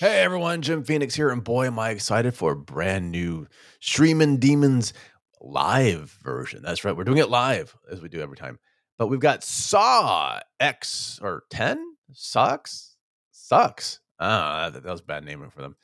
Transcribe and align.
Hey 0.00 0.22
everyone, 0.22 0.62
Jim 0.62 0.82
Phoenix 0.82 1.14
here, 1.14 1.28
and 1.28 1.44
boy, 1.44 1.66
am 1.66 1.78
I 1.78 1.90
excited 1.90 2.32
for 2.32 2.52
a 2.52 2.56
brand 2.56 3.10
new 3.10 3.46
Streaming 3.80 4.38
Demons 4.38 4.94
live 5.42 6.16
version. 6.22 6.62
That's 6.62 6.86
right, 6.86 6.96
we're 6.96 7.04
doing 7.04 7.18
it 7.18 7.28
live 7.28 7.76
as 7.92 8.00
we 8.00 8.08
do 8.08 8.22
every 8.22 8.38
time. 8.38 8.58
But 8.96 9.08
we've 9.08 9.20
got 9.20 9.44
Saw 9.44 10.40
X 10.58 11.20
or 11.22 11.42
10 11.50 11.84
Sucks 12.14 12.96
Sucks. 13.30 14.00
Ah, 14.18 14.70
that, 14.70 14.84
that 14.84 14.90
was 14.90 15.02
bad 15.02 15.22
naming 15.22 15.50
for 15.50 15.60
them. 15.60 15.76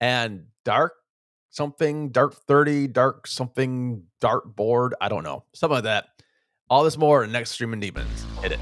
And 0.00 0.46
Dark 0.64 0.94
something, 1.50 2.08
Dark 2.08 2.34
30, 2.34 2.88
Dark 2.88 3.28
something, 3.28 4.02
Dark 4.20 4.56
Board. 4.56 4.96
I 5.00 5.08
don't 5.08 5.22
know. 5.22 5.44
Something 5.54 5.76
like 5.76 5.84
that. 5.84 6.06
All 6.68 6.82
this 6.82 6.98
more 6.98 7.24
next 7.24 7.52
Streaming 7.52 7.78
Demons. 7.78 8.26
Hit 8.42 8.50
it. 8.50 8.60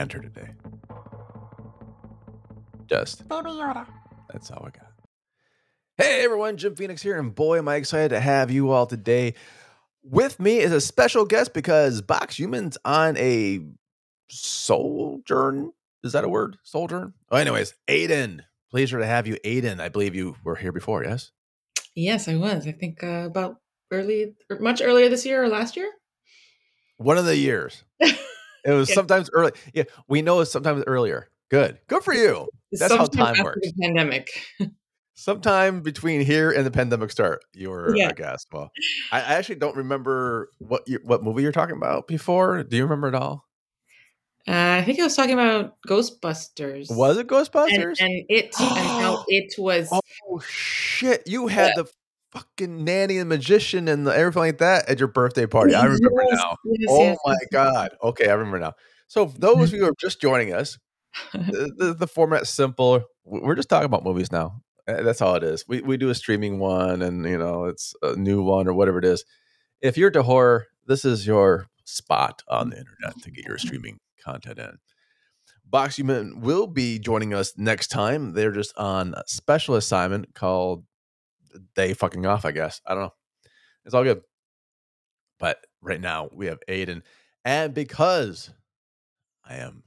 Banter 0.00 0.22
today. 0.22 0.48
Just 2.86 3.28
Baby 3.28 3.50
Yoda. 3.50 3.86
that's 4.32 4.50
all 4.50 4.64
I 4.66 4.70
got. 4.70 4.92
Hey 5.98 6.24
everyone, 6.24 6.56
Jim 6.56 6.74
Phoenix 6.74 7.02
here, 7.02 7.18
and 7.18 7.34
boy, 7.34 7.58
am 7.58 7.68
I 7.68 7.74
excited 7.74 8.08
to 8.08 8.18
have 8.20 8.50
you 8.50 8.70
all 8.70 8.86
today. 8.86 9.34
With 10.02 10.40
me 10.40 10.56
is 10.60 10.72
a 10.72 10.80
special 10.80 11.26
guest 11.26 11.52
because 11.52 12.00
Box 12.00 12.38
Human's 12.38 12.78
on 12.82 13.18
a 13.18 13.60
sojourn. 14.30 15.72
Is 16.02 16.12
that 16.12 16.24
a 16.24 16.30
word? 16.30 16.56
Sojourn? 16.62 17.12
Oh, 17.30 17.36
anyways, 17.36 17.74
Aidan. 17.86 18.44
Pleasure 18.70 19.00
to 19.00 19.06
have 19.06 19.26
you, 19.26 19.36
Aidan. 19.44 19.80
I 19.80 19.90
believe 19.90 20.14
you 20.14 20.34
were 20.42 20.56
here 20.56 20.72
before, 20.72 21.04
yes? 21.04 21.30
Yes, 21.94 22.26
I 22.26 22.36
was. 22.36 22.66
I 22.66 22.72
think 22.72 23.04
uh, 23.04 23.26
about 23.26 23.56
early, 23.90 24.32
much 24.60 24.80
earlier 24.80 25.10
this 25.10 25.26
year 25.26 25.44
or 25.44 25.48
last 25.48 25.76
year. 25.76 25.90
One 26.96 27.18
of 27.18 27.26
the 27.26 27.36
years. 27.36 27.84
It 28.64 28.72
was 28.72 28.88
Yeah. 28.88 28.94
sometimes 28.94 29.30
early. 29.32 29.52
Yeah, 29.74 29.84
we 30.08 30.22
know 30.22 30.40
it's 30.40 30.50
sometimes 30.52 30.84
earlier. 30.86 31.28
Good. 31.50 31.78
Good 31.88 32.02
for 32.04 32.14
you. 32.14 32.48
That's 32.72 32.94
how 32.94 33.06
time 33.06 33.28
after 33.30 33.42
works. 33.44 33.58
The 33.62 33.72
pandemic. 33.82 34.28
Sometime 35.14 35.82
between 35.82 36.22
here 36.22 36.50
and 36.50 36.64
the 36.64 36.70
pandemic 36.70 37.10
start, 37.10 37.42
you 37.52 37.68
were 37.68 37.94
Yeah. 37.94 38.08
a 38.08 38.14
guest. 38.14 38.46
Well, 38.52 38.70
I, 39.12 39.18
I 39.18 39.34
actually 39.34 39.56
don't 39.56 39.76
remember 39.76 40.48
what 40.58 40.82
you, 40.86 40.98
what 41.04 41.22
movie 41.22 41.42
you're 41.42 41.52
talking 41.52 41.76
about 41.76 42.06
before. 42.08 42.62
Do 42.62 42.76
you 42.76 42.84
remember 42.84 43.08
at 43.08 43.14
all? 43.14 43.44
Uh, 44.48 44.78
I 44.80 44.82
think 44.84 44.98
I 44.98 45.02
was 45.04 45.14
talking 45.14 45.34
about 45.34 45.74
Ghostbusters. 45.86 46.86
Was 46.96 47.18
it 47.18 47.26
Ghostbusters? 47.26 48.00
and 48.00 48.24
it 48.30 48.54
and 48.58 48.78
how 48.78 49.24
it 49.28 49.52
was. 49.58 49.90
oh 49.92 50.40
shit! 50.40 51.22
You 51.26 51.48
had 51.48 51.74
the 51.76 51.84
fucking 52.32 52.84
nanny 52.84 53.18
and 53.18 53.28
magician 53.28 53.88
and 53.88 54.06
everything 54.08 54.40
like 54.40 54.58
that 54.58 54.88
at 54.88 54.98
your 54.98 55.08
birthday 55.08 55.46
party. 55.46 55.74
I 55.74 55.84
remember 55.84 56.22
Yes, 56.30 56.38
now. 56.38 56.56
yes, 56.64 56.88
Oh 56.88 57.00
yes, 57.02 57.18
my 57.26 57.36
god! 57.52 57.90
Okay, 58.02 58.28
I 58.28 58.32
remember 58.34 58.58
now. 58.58 58.72
So, 59.08 59.32
those 59.36 59.68
of 59.68 59.74
you 59.74 59.80
who 59.84 59.90
are 59.90 59.94
just 60.00 60.20
joining 60.20 60.52
us, 60.52 60.78
the, 61.32 61.72
the, 61.76 61.94
the 61.94 62.06
format's 62.06 62.50
simple. 62.50 63.02
We're 63.24 63.54
just 63.56 63.68
talking 63.68 63.86
about 63.86 64.04
movies 64.04 64.32
now. 64.32 64.62
That's 64.86 65.20
all 65.20 65.34
it 65.36 65.44
is. 65.44 65.64
We 65.68 65.82
we 65.82 65.96
do 65.96 66.10
a 66.10 66.14
streaming 66.14 66.58
one, 66.58 67.02
and 67.02 67.24
you 67.24 67.38
know 67.38 67.64
it's 67.66 67.94
a 68.02 68.16
new 68.16 68.42
one 68.42 68.66
or 68.68 68.74
whatever 68.74 68.98
it 68.98 69.04
is. 69.04 69.24
If 69.80 69.96
you're 69.96 70.10
to 70.10 70.22
horror, 70.22 70.66
this 70.86 71.04
is 71.04 71.26
your 71.26 71.66
spot 71.84 72.42
on 72.48 72.70
the 72.70 72.78
internet 72.78 73.22
to 73.22 73.30
get 73.30 73.46
your 73.46 73.58
streaming 73.66 73.98
content 74.24 74.58
in. 74.58 74.78
Box 75.64 75.96
Human 75.96 76.40
will 76.40 76.66
be 76.66 76.98
joining 76.98 77.32
us 77.32 77.52
next 77.56 77.88
time. 77.88 78.32
They're 78.32 78.50
just 78.52 78.76
on 78.76 79.14
a 79.14 79.22
special 79.26 79.76
assignment 79.76 80.34
called 80.34 80.84
"Day 81.74 81.94
Fucking 81.94 82.26
Off." 82.26 82.44
I 82.44 82.52
guess 82.52 82.80
I 82.86 82.94
don't 82.94 83.04
know. 83.04 83.14
It's 83.84 83.94
all 83.94 84.04
good. 84.04 84.22
But 85.38 85.66
right 85.80 86.00
now 86.00 86.28
we 86.32 86.46
have 86.46 86.58
Aidan, 86.68 87.02
and 87.44 87.72
because 87.74 88.52
I 89.44 89.56
am 89.56 89.82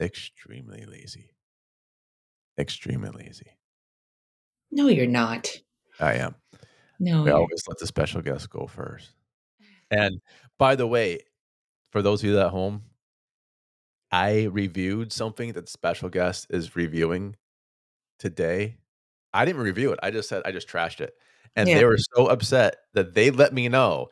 extremely 0.00 0.84
lazy. 0.84 1.30
Extremely 2.58 3.10
lazy. 3.10 3.58
No, 4.70 4.88
you're 4.88 5.06
not. 5.06 5.50
I 6.00 6.14
am. 6.14 6.34
No. 6.98 7.22
We 7.22 7.30
always 7.30 7.62
let 7.68 7.78
the 7.78 7.86
special 7.86 8.22
guest 8.22 8.50
go 8.50 8.66
first. 8.66 9.10
And 9.90 10.20
by 10.58 10.74
the 10.74 10.86
way, 10.86 11.20
for 11.92 12.02
those 12.02 12.20
of 12.22 12.28
you 12.28 12.40
at 12.40 12.50
home, 12.50 12.82
I 14.10 14.44
reviewed 14.44 15.12
something 15.12 15.52
that 15.52 15.68
special 15.68 16.08
guest 16.08 16.48
is 16.50 16.74
reviewing 16.74 17.36
today. 18.18 18.78
I 19.36 19.44
didn't 19.44 19.62
review 19.62 19.92
it. 19.92 20.00
I 20.02 20.10
just 20.10 20.28
said 20.28 20.42
I 20.44 20.52
just 20.52 20.68
trashed 20.68 21.00
it. 21.00 21.12
And 21.54 21.68
Yeah. 21.68 21.78
they 21.78 21.84
were 21.84 21.98
so 22.14 22.26
upset 22.26 22.76
that 22.94 23.14
they 23.14 23.30
let 23.30 23.52
me 23.54 23.68
know 23.68 24.08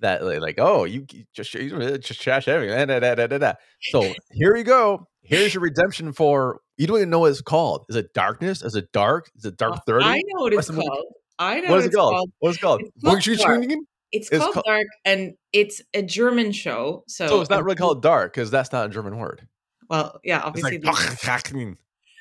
that 0.00 0.24
like, 0.24 0.40
like, 0.40 0.54
oh, 0.58 0.84
you 0.84 1.06
just 1.34 1.54
you 1.54 1.98
just 1.98 2.20
trash 2.20 2.48
everything. 2.48 2.86
da, 2.88 2.98
da, 3.00 3.14
da, 3.14 3.26
da, 3.26 3.38
da." 3.38 3.52
So 3.90 4.12
here 4.32 4.56
you 4.56 4.64
go. 4.64 5.06
Here's 5.22 5.52
your 5.54 5.62
redemption 5.62 6.12
for 6.12 6.60
you 6.76 6.86
don't 6.86 6.96
even 6.98 7.10
know 7.10 7.18
what 7.20 7.30
it's 7.30 7.40
called. 7.42 7.84
Is 7.88 7.96
it 7.96 8.12
darkness? 8.14 8.62
Is 8.62 8.74
it 8.76 8.90
dark? 8.92 9.28
Is 9.36 9.44
it 9.44 9.54
uh, 9.60 9.68
dark 9.70 9.80
30? 9.86 10.04
I 10.04 10.14
know 10.14 10.42
what 10.42 10.52
it's 10.54 10.70
called. 10.70 11.04
I 11.38 11.60
know 11.60 11.70
What 11.70 11.78
is 11.80 11.84
it 11.84 11.88
it's 11.88 11.96
called? 11.96 12.30
What 12.38 12.50
is 12.50 12.56
it 12.56 12.60
called? 12.60 12.80
It's 12.82 13.04
called 13.04 13.38
Dark. 13.38 13.64
It's, 13.64 13.74
It's, 14.10 14.30
It's 14.30 14.38
called 14.42 14.54
called- 14.54 14.64
Dark, 14.66 14.86
and 15.04 15.34
it's 15.52 15.82
a 15.94 16.02
German 16.02 16.52
show. 16.52 17.04
So, 17.08 17.26
so 17.26 17.40
it's 17.42 17.50
not 17.50 17.62
really 17.62 17.76
called 17.76 18.02
dark 18.02 18.32
because 18.32 18.50
that's 18.50 18.72
not 18.72 18.86
a 18.86 18.88
German 18.88 19.18
word. 19.18 19.46
Well, 19.90 20.18
yeah, 20.24 20.38
It's 20.38 20.46
obviously. 20.46 20.78
like 20.78 20.96
the- 20.96 21.16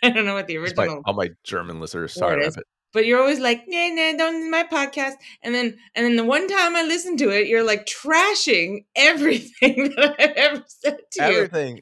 I 0.07 0.09
don't 0.11 0.25
know 0.25 0.33
what 0.33 0.47
the 0.47 0.57
original 0.57 1.01
all 1.05 1.13
my 1.13 1.29
German 1.43 1.79
listeners. 1.79 2.13
Sorry, 2.13 2.41
about 2.45 2.57
it. 2.57 2.63
but 2.93 3.05
you're 3.05 3.19
always 3.19 3.39
like, 3.39 3.63
nah, 3.67 3.89
nah, 3.89 4.17
don't 4.17 4.49
my 4.49 4.63
podcast. 4.63 5.13
And 5.43 5.53
then, 5.53 5.77
and 5.95 6.05
then 6.05 6.15
the 6.15 6.23
one 6.23 6.47
time 6.47 6.75
I 6.75 6.83
listened 6.83 7.19
to 7.19 7.29
it, 7.29 7.47
you're 7.47 7.63
like 7.63 7.85
trashing 7.85 8.85
everything 8.95 9.93
that 9.97 10.15
I've 10.19 10.31
ever 10.35 10.63
said 10.67 10.97
to 11.13 11.21
everything. 11.23 11.77
you. 11.77 11.81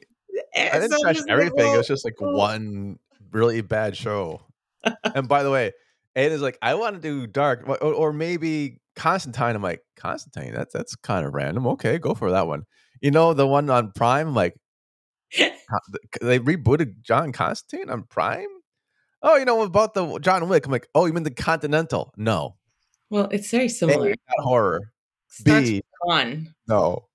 Eh, 0.54 0.70
I 0.72 0.78
didn't 0.80 0.92
So 0.92 1.02
trash 1.02 1.16
like, 1.20 1.30
everything. 1.30 1.72
it 1.72 1.76
was 1.76 1.86
just 1.86 2.04
like 2.04 2.20
one 2.20 2.98
really 3.32 3.60
bad 3.62 3.96
show. 3.96 4.42
and 5.14 5.28
by 5.28 5.42
the 5.42 5.50
way, 5.50 5.72
Aidan's 6.14 6.42
like, 6.42 6.58
I 6.62 6.74
want 6.74 6.96
to 6.96 7.00
do 7.02 7.26
dark, 7.26 7.68
or, 7.68 7.76
or 7.82 8.12
maybe 8.12 8.80
Constantine. 8.96 9.54
I'm 9.56 9.62
like, 9.62 9.80
Constantine. 9.96 10.52
That's 10.54 10.72
that's 10.72 10.94
kind 10.96 11.26
of 11.26 11.34
random. 11.34 11.66
Okay, 11.68 11.98
go 11.98 12.14
for 12.14 12.30
that 12.30 12.46
one. 12.46 12.62
You 13.00 13.10
know, 13.10 13.34
the 13.34 13.46
one 13.46 13.68
on 13.70 13.92
Prime, 13.92 14.34
like 14.34 14.54
Con- 14.54 14.54
th- 14.54 14.65
they 16.20 16.38
rebooted 16.38 17.02
John 17.02 17.32
Constantine 17.32 17.90
on 17.90 18.04
Prime. 18.04 18.46
Oh, 19.22 19.36
you 19.36 19.44
know 19.44 19.62
about 19.62 19.94
the 19.94 20.18
John 20.18 20.48
Wick? 20.48 20.66
I'm 20.66 20.72
like, 20.72 20.88
oh, 20.94 21.06
you 21.06 21.12
mean 21.12 21.24
the 21.24 21.30
Continental? 21.30 22.12
No, 22.16 22.56
well, 23.10 23.28
it's 23.30 23.50
very 23.50 23.66
A, 23.66 23.70
similar. 23.70 24.08
not 24.08 24.44
horror. 24.44 24.92
Starts 25.28 25.70
B, 25.70 25.82
con, 26.04 26.54
no, 26.68 27.06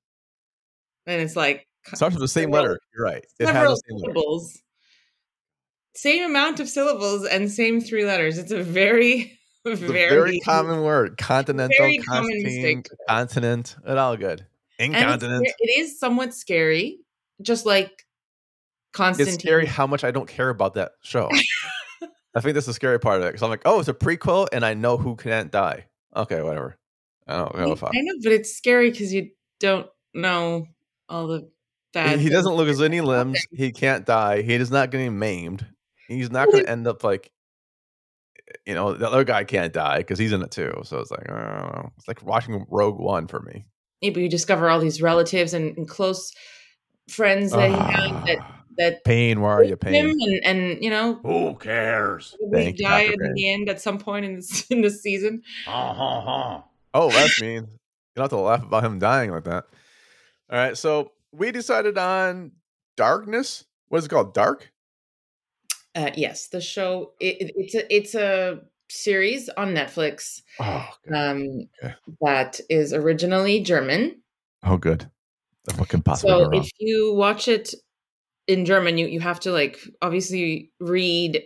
and 1.06 1.22
it's 1.22 1.36
like 1.36 1.68
starts 1.94 2.16
with 2.16 2.22
the 2.22 2.28
same 2.28 2.52
letter. 2.52 2.80
You're 2.96 3.06
right. 3.06 3.26
It 3.40 3.48
has 3.48 3.70
the 3.70 3.82
same 3.90 3.98
letter. 3.98 4.60
Same 5.94 6.24
amount 6.24 6.60
of 6.60 6.70
syllables 6.70 7.26
and 7.26 7.52
same 7.52 7.82
three 7.82 8.06
letters. 8.06 8.38
It's 8.38 8.52
a 8.52 8.64
very, 8.64 9.38
It's 9.66 9.82
a 9.82 9.86
very, 9.88 10.10
very 10.10 10.40
common 10.40 10.82
word. 10.82 11.18
Continental, 11.18 11.76
very 11.78 11.98
common 12.00 12.84
continent. 13.08 13.76
It 13.86 13.98
all 13.98 14.18
good. 14.18 14.46
Incontinent. 14.80 15.46
it 15.46 15.80
is 15.80 16.00
somewhat 16.00 16.34
scary, 16.34 17.00
just 17.42 17.66
like 17.66 18.06
Constantine. 18.94 19.34
It's 19.34 19.44
scary 19.44 19.66
how 19.66 19.88
much 19.88 20.04
I 20.04 20.12
don't 20.12 20.28
care 20.28 20.50
about 20.50 20.74
that 20.76 20.92
show. 21.04 21.30
I 22.34 22.42
think 22.42 22.54
that's 22.54 22.66
the 22.66 22.74
scary 22.74 23.00
part 23.00 23.20
of 23.20 23.24
it 23.24 23.30
because 23.30 23.44
I'm 23.44 23.50
like, 23.50 23.64
oh, 23.66 23.80
it's 23.80 23.90
a 23.90 23.94
prequel, 23.94 24.48
and 24.52 24.66
I 24.66 24.74
know 24.74 24.98
who 24.98 25.16
can't 25.16 25.52
die. 25.52 25.86
Okay, 26.16 26.42
whatever. 26.42 26.78
I 27.28 27.38
don't 27.38 27.58
know 27.58 27.72
if 27.72 27.84
I. 27.84 27.90
know, 27.94 28.14
but 28.24 28.32
it's 28.32 28.56
scary 28.56 28.92
because 28.92 29.14
you 29.14 29.32
don't 29.60 29.88
know 30.14 30.68
all 31.10 31.28
the 31.28 31.50
bad. 31.94 32.20
He, 32.20 32.26
he 32.26 32.30
doesn't 32.30 32.54
lose 32.54 32.82
any 32.82 33.02
limbs. 33.02 33.46
He 33.52 33.72
can't 33.72 34.06
die. 34.06 34.42
He 34.42 34.54
is 34.54 34.72
not 34.72 34.92
getting 34.92 35.20
maimed. 35.20 35.66
He's 36.08 36.32
not 36.32 36.52
going 36.52 36.66
to 36.66 36.70
end 36.70 36.88
up 36.88 37.04
like, 37.04 37.32
you 38.66 38.76
know, 38.76 38.94
the 38.94 39.08
other 39.08 39.24
guy 39.24 39.44
can't 39.44 39.72
die 39.72 40.00
because 40.00 40.20
he's 40.20 40.34
in 40.34 40.42
it 40.42 40.52
too. 40.52 40.82
So 40.84 41.00
it's 41.00 41.12
like, 41.12 41.30
I 41.30 41.62
don't 41.62 41.76
know. 41.76 41.92
It's 41.98 42.08
like 42.08 42.24
watching 42.24 42.66
Rogue 42.70 43.00
One 43.00 43.28
for 43.28 43.42
me. 43.42 43.66
Maybe 44.02 44.24
you 44.24 44.30
discover 44.30 44.70
all 44.70 44.80
these 44.80 45.02
relatives 45.02 45.54
and, 45.54 45.78
and 45.78 45.88
close 45.88 46.34
friends 47.08 47.52
that 47.52 47.70
he 47.70 47.76
had 47.76 48.26
that 48.26 48.38
ah. 48.42 48.61
That 48.82 49.04
Pain, 49.04 49.42
where 49.42 49.52
are 49.52 49.64
you, 49.64 49.72
raped 49.72 49.84
him 49.86 50.10
Pain? 50.18 50.42
and, 50.46 50.46
and 50.74 50.84
you 50.84 50.90
know 50.90 51.20
Who 51.24 51.56
cares? 51.56 52.36
probably 52.40 52.64
Thank 52.66 52.78
die 52.78 53.06
at 53.06 53.18
the 53.36 53.52
end 53.54 53.70
at 53.70 53.80
some 53.82 53.98
point 54.00 54.26
in 54.26 54.36
this 54.36 54.66
in 54.72 54.82
this 54.82 55.02
season. 55.02 55.42
Ha 55.66 55.94
ha 55.94 56.22
ha. 56.22 56.64
Oh, 56.94 57.10
that's 57.10 57.42
mean. 57.42 57.64
You 57.64 57.70
don't 58.18 58.24
have 58.24 58.30
to 58.32 58.38
laugh 58.38 58.64
about 58.64 58.84
him 58.84 59.00
dying 59.00 59.32
like 59.32 59.46
that. 59.46 59.66
All 60.52 60.58
right, 60.58 60.76
so 60.78 61.14
we 61.32 61.52
decided 61.52 61.98
on 61.98 62.52
Darkness. 62.98 63.64
What 63.88 64.00
is 64.00 64.06
it 64.06 64.10
called? 64.10 64.34
Dark. 64.34 64.72
Uh, 65.96 66.12
yes, 66.16 66.48
the 66.48 66.62
show 66.62 67.12
it, 67.20 67.42
it- 67.42 67.54
it's 67.56 67.76
a 67.76 67.96
it's 67.96 68.16
a 68.16 68.62
series 68.90 69.48
on 69.50 69.74
Netflix 69.74 70.42
Oh, 70.60 70.86
um, 71.14 71.70
Okay. 71.82 71.94
that 72.22 72.60
is 72.70 72.92
originally 72.94 73.62
German. 73.62 74.22
oh, 74.64 74.76
good. 74.78 75.10
What 75.78 75.88
can 75.90 76.02
possibly 76.02 76.32
So 76.44 76.50
if 76.52 76.70
you 76.80 77.14
watch 77.14 77.48
it 77.48 77.74
in 78.52 78.66
German, 78.66 78.98
you 78.98 79.08
you 79.08 79.22
have 79.22 79.40
to 79.42 79.52
like 79.52 79.80
obviously 80.02 80.72
read 80.80 81.44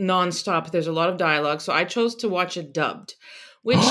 nonstop. 0.00 0.70
There's 0.70 0.86
a 0.86 0.92
lot 0.92 1.08
of 1.08 1.16
dialogue, 1.16 1.60
so 1.60 1.72
I 1.72 1.84
chose 1.84 2.14
to 2.16 2.28
watch 2.28 2.56
it 2.56 2.74
dubbed, 2.74 3.14
which 3.62 3.78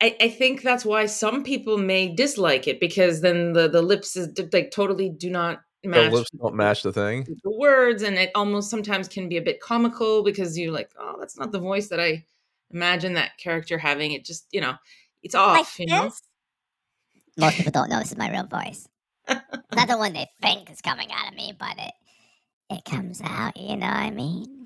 I, 0.00 0.16
I 0.20 0.28
think 0.28 0.62
that's 0.62 0.84
why 0.84 1.06
some 1.06 1.44
people 1.44 1.78
may 1.78 2.12
dislike 2.14 2.66
it 2.66 2.80
because 2.80 3.20
then 3.20 3.52
the 3.52 3.68
the 3.68 3.82
lips 3.82 4.16
is 4.16 4.30
like 4.52 4.72
totally 4.72 5.10
do 5.10 5.30
not 5.30 5.60
match. 5.84 5.96
the 5.96 6.02
match 6.02 6.12
lips 6.12 6.30
don't 6.30 6.54
match 6.56 6.82
the 6.82 6.92
thing. 6.92 7.24
the 7.44 7.56
words 7.56 8.02
and 8.02 8.16
it 8.16 8.30
almost 8.34 8.70
sometimes 8.70 9.08
can 9.08 9.28
be 9.28 9.36
a 9.36 9.42
bit 9.42 9.60
comical 9.60 10.22
because 10.22 10.58
you're 10.58 10.72
like 10.72 10.90
oh 10.98 11.16
that's 11.18 11.36
not 11.36 11.50
the 11.50 11.58
voice 11.58 11.88
that 11.88 11.98
i 11.98 12.24
imagine 12.70 13.14
that 13.14 13.32
character 13.38 13.78
having 13.78 14.12
it 14.12 14.24
just 14.24 14.46
you 14.52 14.60
know 14.60 14.74
it's 15.22 15.34
off 15.34 15.56
like 15.56 15.66
you 15.78 15.86
know 15.86 16.04
this? 16.04 16.22
Most 17.36 17.56
people 17.56 17.72
don't 17.72 17.88
know 17.88 18.00
this 18.00 18.10
is 18.10 18.18
my 18.18 18.30
real 18.30 18.46
voice. 18.46 18.88
Not 19.74 19.88
the 19.88 19.96
one 19.98 20.12
they 20.12 20.26
think 20.42 20.70
is 20.70 20.80
coming 20.80 21.10
out 21.12 21.28
of 21.28 21.34
me, 21.34 21.54
but 21.58 21.76
it 21.78 21.92
it 22.70 22.84
comes 22.84 23.20
out. 23.22 23.56
You 23.56 23.76
know 23.76 23.86
what 23.86 23.96
I 23.96 24.10
mean? 24.10 24.64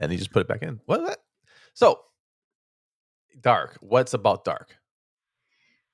And 0.00 0.10
he 0.10 0.18
just 0.18 0.32
put 0.32 0.40
it 0.40 0.48
back 0.48 0.62
in. 0.62 0.80
What 0.86 1.00
is 1.00 1.08
that? 1.08 1.18
So, 1.74 2.00
Dark. 3.40 3.76
What's 3.80 4.14
about 4.14 4.44
Dark? 4.44 4.76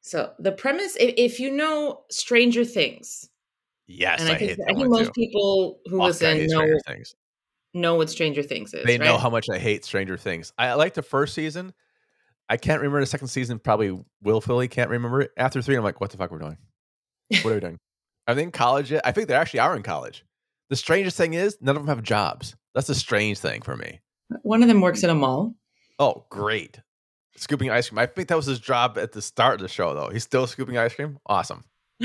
so 0.00 0.32
the 0.38 0.52
premise 0.52 0.94
if, 1.00 1.14
if 1.16 1.40
you 1.40 1.50
know 1.50 2.02
stranger 2.12 2.64
things 2.64 3.28
Yes, 3.88 4.20
and 4.20 4.28
I, 4.28 4.34
i 4.34 4.38
think 4.38 4.50
hate 4.50 4.60
i 4.62 4.66
think 4.66 4.78
one 4.78 4.90
most 4.90 5.06
too. 5.06 5.12
people 5.14 5.80
who 5.86 5.96
Fuck, 5.98 6.04
I 6.04 6.06
listen 6.06 6.38
know 6.38 6.46
Stranger 6.46 6.78
Things. 6.86 7.14
know 7.74 7.94
what 7.96 8.08
stranger 8.10 8.42
things 8.44 8.72
is 8.72 8.84
They 8.84 8.98
know 8.98 9.18
how 9.18 9.30
much 9.30 9.46
I 9.50 9.58
hate 9.58 9.84
Stranger 9.84 10.16
Things. 10.16 10.52
I 10.56 10.74
like 10.74 10.94
the 10.94 11.02
first 11.02 11.34
season. 11.34 11.74
I 12.48 12.56
can't 12.56 12.80
remember 12.80 13.00
the 13.00 13.06
second 13.06 13.28
season. 13.28 13.58
Probably 13.58 13.98
willfully 14.22 14.68
can't 14.68 14.90
remember 14.90 15.22
it. 15.22 15.32
After 15.36 15.60
three, 15.60 15.74
I'm 15.76 15.82
like, 15.82 16.00
what 16.00 16.10
the 16.10 16.16
fuck 16.16 16.30
we're 16.30 16.38
doing? 16.38 16.56
What 17.28 17.46
are 17.46 17.54
we 17.54 17.60
doing? 17.60 17.78
Are 18.28 18.34
they 18.34 18.42
in 18.42 18.50
college 18.50 18.90
yet? 18.90 19.02
I 19.04 19.12
think 19.12 19.28
they 19.28 19.34
actually 19.34 19.60
are 19.60 19.76
in 19.76 19.82
college. 19.82 20.24
The 20.70 20.76
strangest 20.76 21.16
thing 21.16 21.34
is 21.34 21.56
none 21.60 21.76
of 21.76 21.82
them 21.82 21.88
have 21.94 22.02
jobs. 22.04 22.56
That's 22.74 22.88
a 22.88 22.94
strange 22.94 23.38
thing 23.38 23.62
for 23.62 23.76
me. 23.76 24.00
Uh, 24.32 24.38
one 24.42 24.62
of 24.62 24.68
them 24.68 24.80
works 24.80 25.02
in 25.04 25.10
a 25.10 25.14
mall 25.14 25.54
Oh, 25.98 26.24
great. 26.28 26.80
Scooping 27.36 27.70
ice 27.70 27.88
cream. 27.88 27.98
I 27.98 28.06
think 28.06 28.28
that 28.28 28.36
was 28.36 28.46
his 28.46 28.58
job 28.60 28.98
at 28.98 29.12
the 29.12 29.22
start 29.22 29.56
of 29.56 29.60
the 29.60 29.68
show, 29.68 29.94
though. 29.94 30.08
He's 30.10 30.24
still 30.24 30.46
scooping 30.46 30.76
ice 30.76 30.94
cream. 30.94 31.18
Awesome. 31.26 31.64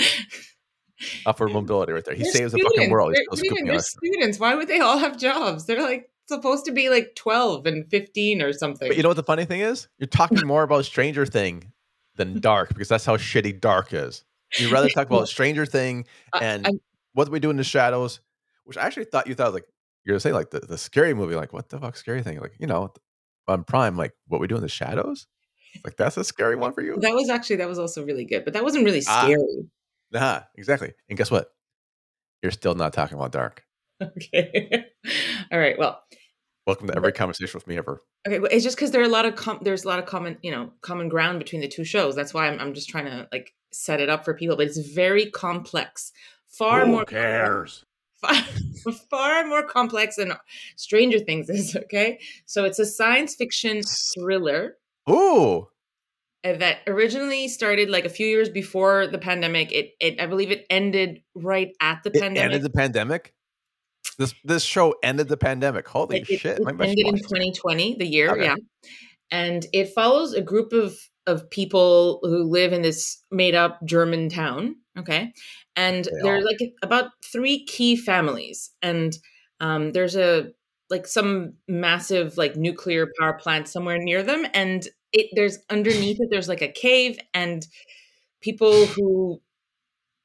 Upward 1.26 1.52
mobility 1.52 1.94
right 1.94 2.06
there. 2.06 2.14
He 2.14 2.24
They're 2.24 2.32
saves 2.32 2.52
the 2.52 2.60
fucking 2.60 2.70
students. 2.72 2.92
world. 2.92 3.14
They're- 3.16 3.24
still 3.24 3.32
what 3.32 3.40
do 3.42 3.46
you 3.48 3.52
mean? 3.52 3.58
scooping 3.58 3.66
They're 3.68 3.76
ice 3.76 3.96
cream. 3.96 4.14
students 4.14 4.40
why 4.40 4.56
would 4.56 4.68
they 4.68 4.80
all 4.80 4.98
have 5.00 5.18
jobs 5.18 5.66
they're 5.66 5.82
like 5.82 6.10
supposed 6.28 6.66
to 6.66 6.72
be 6.72 6.90
like 6.90 7.16
12 7.16 7.66
and 7.66 7.90
15 7.90 8.42
or 8.42 8.54
something 8.54 8.88
But 8.88 8.96
you 8.98 9.04
know 9.04 9.10
what 9.10 9.18
the 9.18 9.24
funny 9.24 9.46
thing 9.46 9.62
is? 9.62 9.88
You're 9.98 10.08
talking 10.08 10.46
more 10.48 10.64
about 10.64 10.86
Stranger 10.86 11.26
Thing 11.26 11.72
than 12.16 12.40
Dark 12.40 12.70
because 12.70 12.88
that's 12.88 13.06
how 13.06 13.18
shitty 13.18 13.60
Dark 13.60 13.94
is. 13.94 14.24
You'd 14.58 14.72
rather 14.72 14.90
talk 14.96 15.08
about 15.08 15.28
Stranger 15.28 15.66
Thing 15.66 16.06
and 16.40 16.68
I- 16.68 16.72
what 17.14 17.30
we 17.30 17.40
do 17.40 17.50
in 17.50 17.58
the 17.58 17.64
shadows, 17.64 18.20
which 18.66 18.78
I 18.78 18.82
actually 18.86 19.06
thought 19.06 19.28
you 19.28 19.36
thought 19.36 19.54
like 19.54 19.66
you're 20.06 20.14
gonna 20.14 20.20
say 20.22 20.32
like 20.32 20.50
the, 20.52 20.60
the 20.62 20.78
scary 20.78 21.14
movie, 21.14 21.36
like 21.36 21.54
what 21.54 21.70
the 21.70 21.80
fuck 21.80 21.96
scary 21.98 22.24
thing? 22.24 22.40
Like, 22.40 22.54
you 22.60 22.68
know, 22.68 22.94
on 23.48 23.64
Prime, 23.64 23.98
like 23.98 24.14
what 24.28 24.42
we 24.42 24.48
do 24.48 24.56
in 24.56 24.62
the 24.62 24.70
shadows? 24.70 25.28
Like 25.86 25.96
that's 25.98 26.18
a 26.18 26.24
scary 26.24 26.56
one 26.56 26.74
for 26.74 26.82
you? 26.82 26.98
That 27.00 27.14
was 27.14 27.30
actually 27.30 27.58
that 27.58 27.68
was 27.68 27.80
also 27.80 28.04
really 28.06 28.26
good, 28.26 28.44
but 28.46 28.54
that 28.54 28.64
wasn't 28.64 28.86
really 28.86 29.02
Ah. 29.08 29.24
scary. 29.24 29.70
Nah, 30.12 30.42
exactly. 30.58 30.94
And 31.10 31.18
guess 31.18 31.32
what? 31.32 31.52
You're 32.44 32.52
still 32.52 32.76
not 32.76 32.94
talking 32.94 33.18
about 33.18 33.32
Dark. 33.32 33.64
Okay. 34.02 34.86
All 35.52 35.60
right. 35.60 35.78
Well, 35.78 36.02
Welcome 36.66 36.88
to 36.88 36.96
every 36.96 37.12
conversation 37.12 37.56
with 37.58 37.68
me 37.68 37.78
ever. 37.78 38.00
okay. 38.28 38.40
Well, 38.40 38.50
it's 38.52 38.64
just 38.64 38.76
because 38.76 38.92
there 38.92 39.02
are 39.02 39.06
a 39.06 39.10
lot 39.10 39.26
of 39.26 39.36
com- 39.36 39.60
there's 39.62 39.84
a 39.84 39.88
lot 39.88 40.00
of 40.00 40.06
common 40.06 40.38
you 40.42 40.52
know 40.52 40.72
common 40.82 41.08
ground 41.10 41.38
between 41.40 41.62
the 41.62 41.68
two 41.68 41.84
shows. 41.84 42.16
That's 42.16 42.34
why 42.34 42.48
I'm 42.48 42.60
I'm 42.60 42.74
just 42.74 42.90
trying 42.90 43.06
to 43.06 43.28
like 43.32 43.54
set 43.72 44.00
it 44.02 44.10
up 44.10 44.26
for 44.26 44.34
people. 44.34 44.56
But 44.58 44.68
it's 44.68 44.78
very 44.78 45.26
complex, 45.28 46.12
far 46.48 46.82
Who 46.86 46.92
more 46.92 47.06
cares? 47.06 47.84
far, 48.22 48.34
far 49.10 49.48
more 49.48 49.64
complex 49.64 50.16
than 50.18 50.34
Stranger 50.76 51.20
Things 51.20 51.50
is. 51.50 51.76
Okay, 51.84 52.20
so 52.46 52.64
it's 52.66 52.80
a 52.80 52.86
science 52.86 53.36
fiction 53.36 53.82
thriller 54.16 54.78
Ooh. 55.10 55.68
uh, 56.44 56.54
that 56.58 56.80
originally 56.88 57.48
started 57.48 57.90
like 57.90 58.06
a 58.06 58.10
few 58.10 58.28
years 58.28 58.50
before 58.50 59.08
the 59.08 59.18
pandemic. 59.18 59.72
It, 59.72 59.92
it 60.00 60.20
I 60.22 60.28
believe 60.28 60.52
it 60.52 60.66
ended 60.70 61.22
right 61.36 61.72
at 61.82 62.04
the 62.04 62.12
It 62.12 62.22
pandemic. 62.22 62.44
ended 62.44 62.62
the 62.64 62.70
pandemic. 62.70 63.34
This 64.18 64.34
this 64.44 64.64
show 64.64 64.94
ended 65.04 65.30
the 65.30 65.38
pandemic. 65.38 65.88
Holy 65.88 66.20
It- 66.22 66.30
it- 66.30 66.40
shit! 66.40 66.60
It, 66.60 66.68
ended 66.68 67.00
in 67.00 67.16
2020, 67.18 67.96
the 67.98 68.06
year, 68.06 68.32
Okay. 68.32 68.44
yeah. 68.44 68.56
And 69.32 69.66
it 69.72 69.94
follows 69.94 70.34
a 70.34 70.42
group 70.42 70.74
of 70.74 70.94
of 71.28 71.50
people 71.50 72.20
who 72.24 72.44
live 72.44 72.74
in 72.74 72.82
this 72.82 73.22
made 73.32 73.56
up 73.56 73.80
German 73.86 74.30
town. 74.30 74.76
Okay, 74.98 75.34
and 75.76 76.06
They 76.06 76.12
there 76.24 76.34
are 76.34 76.38
all- 76.38 76.46
like 76.46 76.60
about 76.82 77.12
three 77.24 77.66
key 77.66 77.96
families, 77.96 78.72
and 78.82 79.18
um, 79.60 79.92
there's 79.92 80.16
a 80.16 80.52
like 80.90 81.08
some 81.08 81.54
massive 81.68 82.38
like 82.38 82.56
nuclear 82.58 83.08
power 83.20 83.34
plant 83.34 83.68
somewhere 83.68 83.98
near 83.98 84.24
them, 84.24 84.46
and 84.54 84.88
it 85.14 85.28
there's 85.34 85.60
underneath 85.70 86.18
it 86.20 86.28
there's 86.30 86.50
like 86.50 86.62
a 86.62 86.68
cave, 86.72 87.18
and 87.34 87.66
people 88.42 88.86
who 88.88 89.42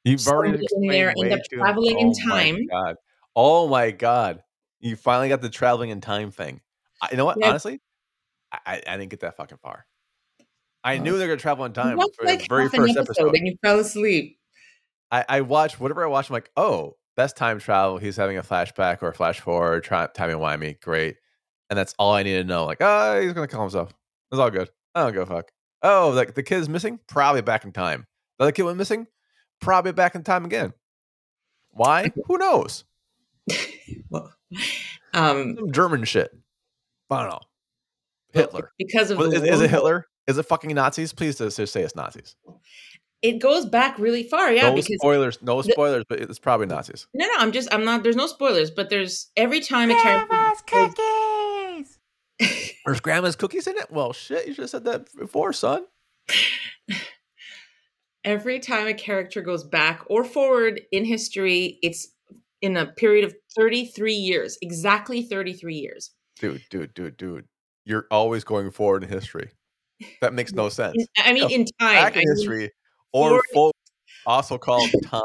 You've 0.05 0.27
already 0.29 0.65
in 0.73 0.89
there 0.89 1.13
end 1.17 1.33
up 1.33 1.41
traveling 1.53 1.99
in 1.99 2.09
oh 2.09 2.27
my 2.29 2.33
time. 2.33 2.67
God. 2.71 2.97
Oh 3.37 3.69
my 3.69 3.91
god! 3.91 4.43
You 4.81 4.97
finally 4.97 5.29
got 5.29 5.43
the 5.43 5.51
traveling 5.51 5.91
in 5.91 6.01
time 6.01 6.31
thing. 6.31 6.61
I, 7.03 7.09
you 7.11 7.17
know 7.17 7.25
what? 7.25 7.39
Yeah. 7.41 7.51
Honestly, 7.51 7.81
I, 8.53 8.83
I 8.87 8.97
didn't 8.97 9.11
get 9.11 9.21
that 9.21 9.37
fucking 9.37 9.59
far. 9.59 9.87
I 10.87 10.99
knew 10.99 11.19
they 11.19 11.25
were 11.25 11.33
gonna 11.33 11.41
travel 11.41 11.65
in 11.65 11.73
time 11.73 11.99
for 11.99 12.25
like 12.25 12.41
the 12.41 12.47
very 12.49 12.69
first 12.69 12.97
episode 12.97 13.27
episode. 13.27 13.35
and 13.35 13.47
you 13.47 13.57
fell 13.61 13.81
asleep. 13.81 14.39
I, 15.11 15.25
I 15.29 15.41
watched 15.41 15.81
whatever 15.81 16.05
I 16.05 16.07
watched. 16.07 16.31
I'm 16.31 16.35
like, 16.35 16.51
oh, 16.57 16.97
that's 17.17 17.33
time 17.33 17.59
travel. 17.59 17.99
He's 17.99 18.17
having 18.17 18.39
a 18.39 18.43
flashback 18.43 19.03
or 19.03 19.09
a 19.09 19.15
flash 19.15 19.41
forward, 19.41 19.83
try, 19.83 20.07
timey 20.07 20.35
wimey, 20.35 20.81
great. 20.81 21.17
And 21.69 21.77
that's 21.77 21.93
all 21.99 22.13
I 22.13 22.23
need 22.23 22.37
to 22.37 22.45
know. 22.45 22.67
Like, 22.67 22.79
oh, 22.81 23.21
he's 23.21 23.33
gonna 23.33 23.49
kill 23.49 23.63
himself. 23.63 23.93
It's 24.31 24.39
all 24.39 24.51
good. 24.51 24.71
I 24.95 25.03
don't 25.03 25.13
give 25.13 25.23
a 25.23 25.27
fuck. 25.27 25.51
Oh, 25.83 26.13
like 26.15 26.35
the 26.35 26.45
kid's 26.45 26.69
missing? 26.69 27.01
Probably 27.09 27.43
back 27.43 27.65
in 27.65 27.73
time. 27.73 28.07
The 28.39 28.45
other 28.45 28.53
kid 28.53 28.63
went 28.63 28.79
missing? 28.79 29.09
Probably 29.61 29.91
back 29.91 30.15
in 30.15 30.23
time 30.23 30.45
again. 30.45 30.73
Why? 31.73 32.13
Who 32.27 32.39
knows? 32.39 32.85
Well, 34.09 34.33
um, 35.15 35.57
Some 35.57 35.73
German 35.73 36.05
shit. 36.05 36.31
I 37.11 37.23
don't 37.23 37.31
know. 37.31 37.41
Hitler. 38.33 38.73
because 38.79 39.11
of 39.11 39.21
is, 39.21 39.43
is 39.43 39.61
it 39.61 39.71
Hitler? 39.71 40.07
Is 40.27 40.39
it 40.39 40.43
fucking 40.45 40.75
Nazis? 40.75 41.13
Please 41.13 41.39
just 41.39 41.57
just 41.57 41.73
say 41.73 41.83
it's 41.83 41.97
Nazis. 41.97 42.37
It 43.23 43.39
goes 43.41 43.67
back 43.67 43.99
really 43.99 44.23
far, 44.23 44.53
yeah. 44.53 44.69
no 44.69 44.75
because 44.75 44.97
spoilers. 45.01 45.43
No 45.43 45.63
the- 45.63 45.73
spoilers, 45.73 46.05
but 46.09 46.21
it's 46.21 46.39
probably 46.39 46.67
Nazis. 46.67 47.07
no, 47.15 47.27
no, 47.27 47.33
I'm 47.39 47.53
just, 47.53 47.73
I'm 47.73 47.85
not. 47.85 48.03
There's 48.03 48.17
no 48.17 48.27
spoilers, 48.27 48.71
but 48.71 48.91
there's 48.91 49.31
every 49.37 49.61
time 49.61 49.91
a 49.91 49.95
character. 49.95 50.27
Grandma's 50.29 50.63
cookies. 50.67 51.99
There's 52.85 53.01
grandma's 53.01 53.35
cookies 53.35 53.67
in 53.67 53.77
it? 53.77 53.91
Well, 53.91 54.13
shit, 54.13 54.47
you 54.47 54.55
should 54.55 54.63
have 54.63 54.71
said 54.71 54.85
that 54.85 55.09
before, 55.19 55.53
son. 55.53 55.87
Every 58.25 58.61
time 58.61 58.87
a 58.87 58.95
character 58.95 59.41
goes 59.41 59.65
back 59.65 60.05
or 60.09 60.23
forward 60.23 60.83
in 60.93 61.05
history, 61.05 61.79
it's 61.83 62.09
in 62.61 62.77
a 62.77 62.87
period 62.87 63.25
of 63.25 63.35
33 63.57 64.13
years, 64.13 64.59
exactly 64.61 65.23
33 65.23 65.77
years. 65.77 66.11
Dude, 66.39 66.63
dude, 66.71 66.93
dude, 66.95 67.17
dude. 67.17 67.45
You're 67.85 68.07
always 68.11 68.45
going 68.45 68.71
forward 68.71 69.05
in 69.05 69.09
history. 69.09 69.53
That 70.21 70.35
makes 70.35 70.53
no 70.53 70.69
sense. 70.69 70.97
I 71.19 71.33
mean, 71.33 71.51
in 71.51 71.65
time. 71.81 71.95
Back 71.97 72.17
I 72.17 72.21
in 72.21 72.29
mean- 72.29 72.37
history, 72.37 72.71
or 73.13 73.29
forward- 73.31 73.43
full, 73.53 73.75
also 74.27 74.59
called 74.59 74.91
time. 75.05 75.23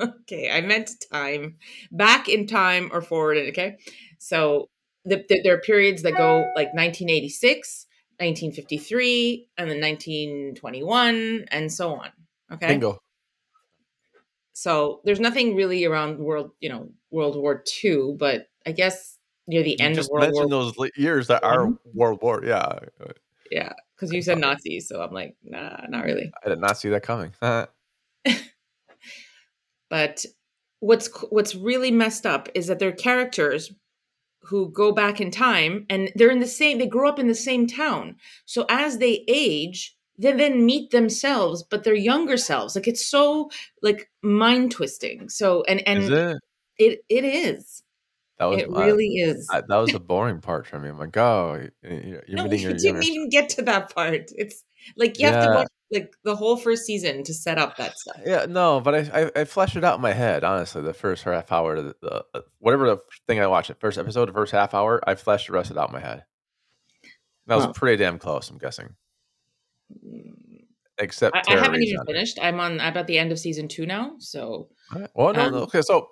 okay, 0.00 0.50
I 0.50 0.60
meant 0.60 0.90
time, 1.12 1.56
back 1.90 2.28
in 2.28 2.46
time 2.46 2.90
or 2.92 3.00
forward. 3.02 3.38
Okay, 3.50 3.76
so 4.18 4.68
the, 5.04 5.24
the, 5.28 5.40
there 5.42 5.54
are 5.54 5.60
periods 5.60 6.02
that 6.02 6.12
go 6.16 6.38
like 6.56 6.68
1986, 6.74 7.86
1953, 8.18 9.48
and 9.58 9.70
then 9.70 9.80
1921, 9.80 11.44
and 11.50 11.72
so 11.72 11.94
on. 11.94 12.08
Okay, 12.52 12.68
Bingo. 12.68 12.98
so 14.52 15.00
there's 15.04 15.20
nothing 15.20 15.54
really 15.56 15.84
around 15.84 16.18
world, 16.18 16.50
you 16.60 16.68
know, 16.68 16.90
World 17.10 17.36
War 17.36 17.62
II, 17.82 18.14
but 18.18 18.46
I 18.66 18.72
guess 18.72 19.18
near 19.46 19.62
the 19.62 19.76
You 19.78 19.84
end 19.84 19.98
of 19.98 20.08
World 20.10 20.30
War, 20.34 20.48
those 20.48 20.74
years 20.96 21.26
that 21.28 21.42
are. 21.44 21.68
World 21.94 22.20
War. 22.22 22.44
Yeah, 22.44 22.78
yeah, 23.50 23.72
because 24.02 24.12
you 24.12 24.22
said 24.22 24.38
Nazis, 24.38 24.88
so 24.88 25.00
I'm 25.00 25.12
like, 25.12 25.36
nah, 25.44 25.86
not 25.88 26.04
really. 26.04 26.32
I 26.44 26.48
did 26.48 26.58
not 26.58 26.76
see 26.76 26.88
that 26.88 27.04
coming. 27.04 27.32
But 29.88 30.24
what's 30.80 31.10
what's 31.28 31.54
really 31.54 31.90
messed 31.90 32.24
up 32.24 32.48
is 32.54 32.66
that 32.66 32.78
they're 32.78 32.92
characters 32.92 33.74
who 34.44 34.70
go 34.72 34.90
back 34.90 35.20
in 35.20 35.30
time 35.30 35.84
and 35.90 36.10
they're 36.14 36.30
in 36.30 36.40
the 36.40 36.46
same 36.46 36.78
they 36.78 36.86
grow 36.86 37.10
up 37.10 37.18
in 37.18 37.28
the 37.28 37.34
same 37.34 37.66
town. 37.66 38.16
So 38.46 38.64
as 38.70 38.96
they 38.96 39.22
age, 39.28 39.94
they 40.16 40.32
then 40.32 40.64
meet 40.64 40.92
themselves, 40.92 41.62
but 41.62 41.84
they're 41.84 41.94
younger 41.94 42.38
selves. 42.38 42.74
Like 42.74 42.88
it's 42.88 43.04
so 43.04 43.50
like 43.82 44.10
mind 44.22 44.72
twisting. 44.72 45.28
So 45.28 45.62
and 45.64 45.86
and 45.86 46.04
it? 46.04 46.38
it 46.78 47.04
it 47.10 47.24
is. 47.24 47.82
That 48.38 48.46
was 48.46 48.62
It 48.62 48.70
my- 48.70 48.86
really 48.86 49.06
is. 49.16 49.46
I, 49.52 49.60
that 49.68 49.76
was 49.76 49.92
the 49.92 50.00
boring 50.00 50.40
part 50.40 50.66
for 50.66 50.78
me. 50.80 50.88
I'm 50.88 50.98
like, 50.98 51.16
oh, 51.16 51.68
you're 51.82 51.92
you're 52.26 52.36
no, 52.36 52.44
meeting 52.44 52.60
you 52.60 52.68
your 52.70 52.76
didn't 52.76 53.04
even 53.04 53.28
get 53.28 53.48
to 53.50 53.62
that 53.62 53.94
part. 53.94 54.30
It's 54.34 54.64
like 54.96 55.18
you 55.18 55.26
have 55.28 55.44
to 55.46 55.54
watch 55.54 55.68
like 55.92 56.12
the 56.24 56.34
whole 56.34 56.56
first 56.56 56.84
season 56.86 57.22
to 57.24 57.34
set 57.34 57.58
up 57.58 57.76
that 57.76 57.96
stuff. 57.98 58.16
Yeah, 58.24 58.46
no, 58.48 58.80
but 58.80 58.94
I, 58.94 59.22
I 59.26 59.40
I 59.40 59.44
fleshed 59.44 59.76
it 59.76 59.84
out 59.84 59.96
in 59.96 60.00
my 60.00 60.14
head. 60.14 60.42
Honestly, 60.42 60.80
the 60.82 60.94
first 60.94 61.22
half 61.24 61.52
hour, 61.52 61.80
the, 61.80 61.94
the 62.00 62.24
uh, 62.34 62.40
whatever 62.58 62.86
the 62.88 62.98
thing 63.28 63.38
I 63.40 63.46
watched, 63.46 63.68
the 63.68 63.74
first 63.74 63.98
episode, 63.98 64.28
the 64.28 64.32
first 64.32 64.52
half 64.52 64.72
hour, 64.74 65.00
I 65.06 65.14
fleshed 65.14 65.46
the 65.48 65.52
rest 65.52 65.70
of 65.70 65.76
it 65.76 65.80
out 65.80 65.90
in 65.90 65.92
my 65.94 66.00
head. 66.00 66.24
That 67.46 67.56
was 67.56 67.66
Huh. 67.66 67.72
pretty 67.74 68.02
damn 68.02 68.18
close. 68.18 68.48
I'm 68.50 68.56
guessing, 68.58 68.94
except 70.98 71.36
I, 71.36 71.42
I 71.54 71.60
haven't 71.60 71.82
even 71.82 72.00
it. 72.00 72.06
finished. 72.06 72.38
I'm 72.40 72.60
on. 72.60 72.80
I'm 72.80 72.96
at 72.96 73.06
the 73.06 73.18
end 73.18 73.32
of 73.32 73.38
season 73.38 73.68
two 73.68 73.86
now. 73.86 74.14
So 74.18 74.68
Alright. 74.92 75.10
Well, 75.14 75.32
no, 75.34 75.50
no. 75.50 75.56
Um, 75.58 75.62
Okay, 75.64 75.82
so 75.82 76.08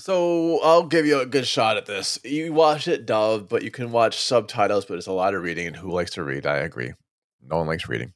so 0.00 0.60
I'll 0.62 0.86
give 0.86 1.04
you 1.04 1.20
a 1.20 1.26
good 1.26 1.46
shot 1.46 1.76
at 1.76 1.86
this. 1.86 2.18
You 2.24 2.52
watch 2.52 2.88
it 2.88 3.04
dubbed, 3.04 3.48
but 3.48 3.62
you 3.62 3.70
can 3.70 3.92
watch 3.92 4.18
subtitles. 4.18 4.86
But 4.86 4.96
it's 4.96 5.06
a 5.06 5.12
lot 5.12 5.34
of 5.34 5.42
reading, 5.42 5.66
and 5.66 5.76
who 5.76 5.90
likes 5.90 6.12
to 6.12 6.24
read? 6.24 6.46
I 6.46 6.58
agree. 6.58 6.92
No 7.42 7.58
one 7.58 7.66
likes 7.66 7.88
reading. 7.88 8.14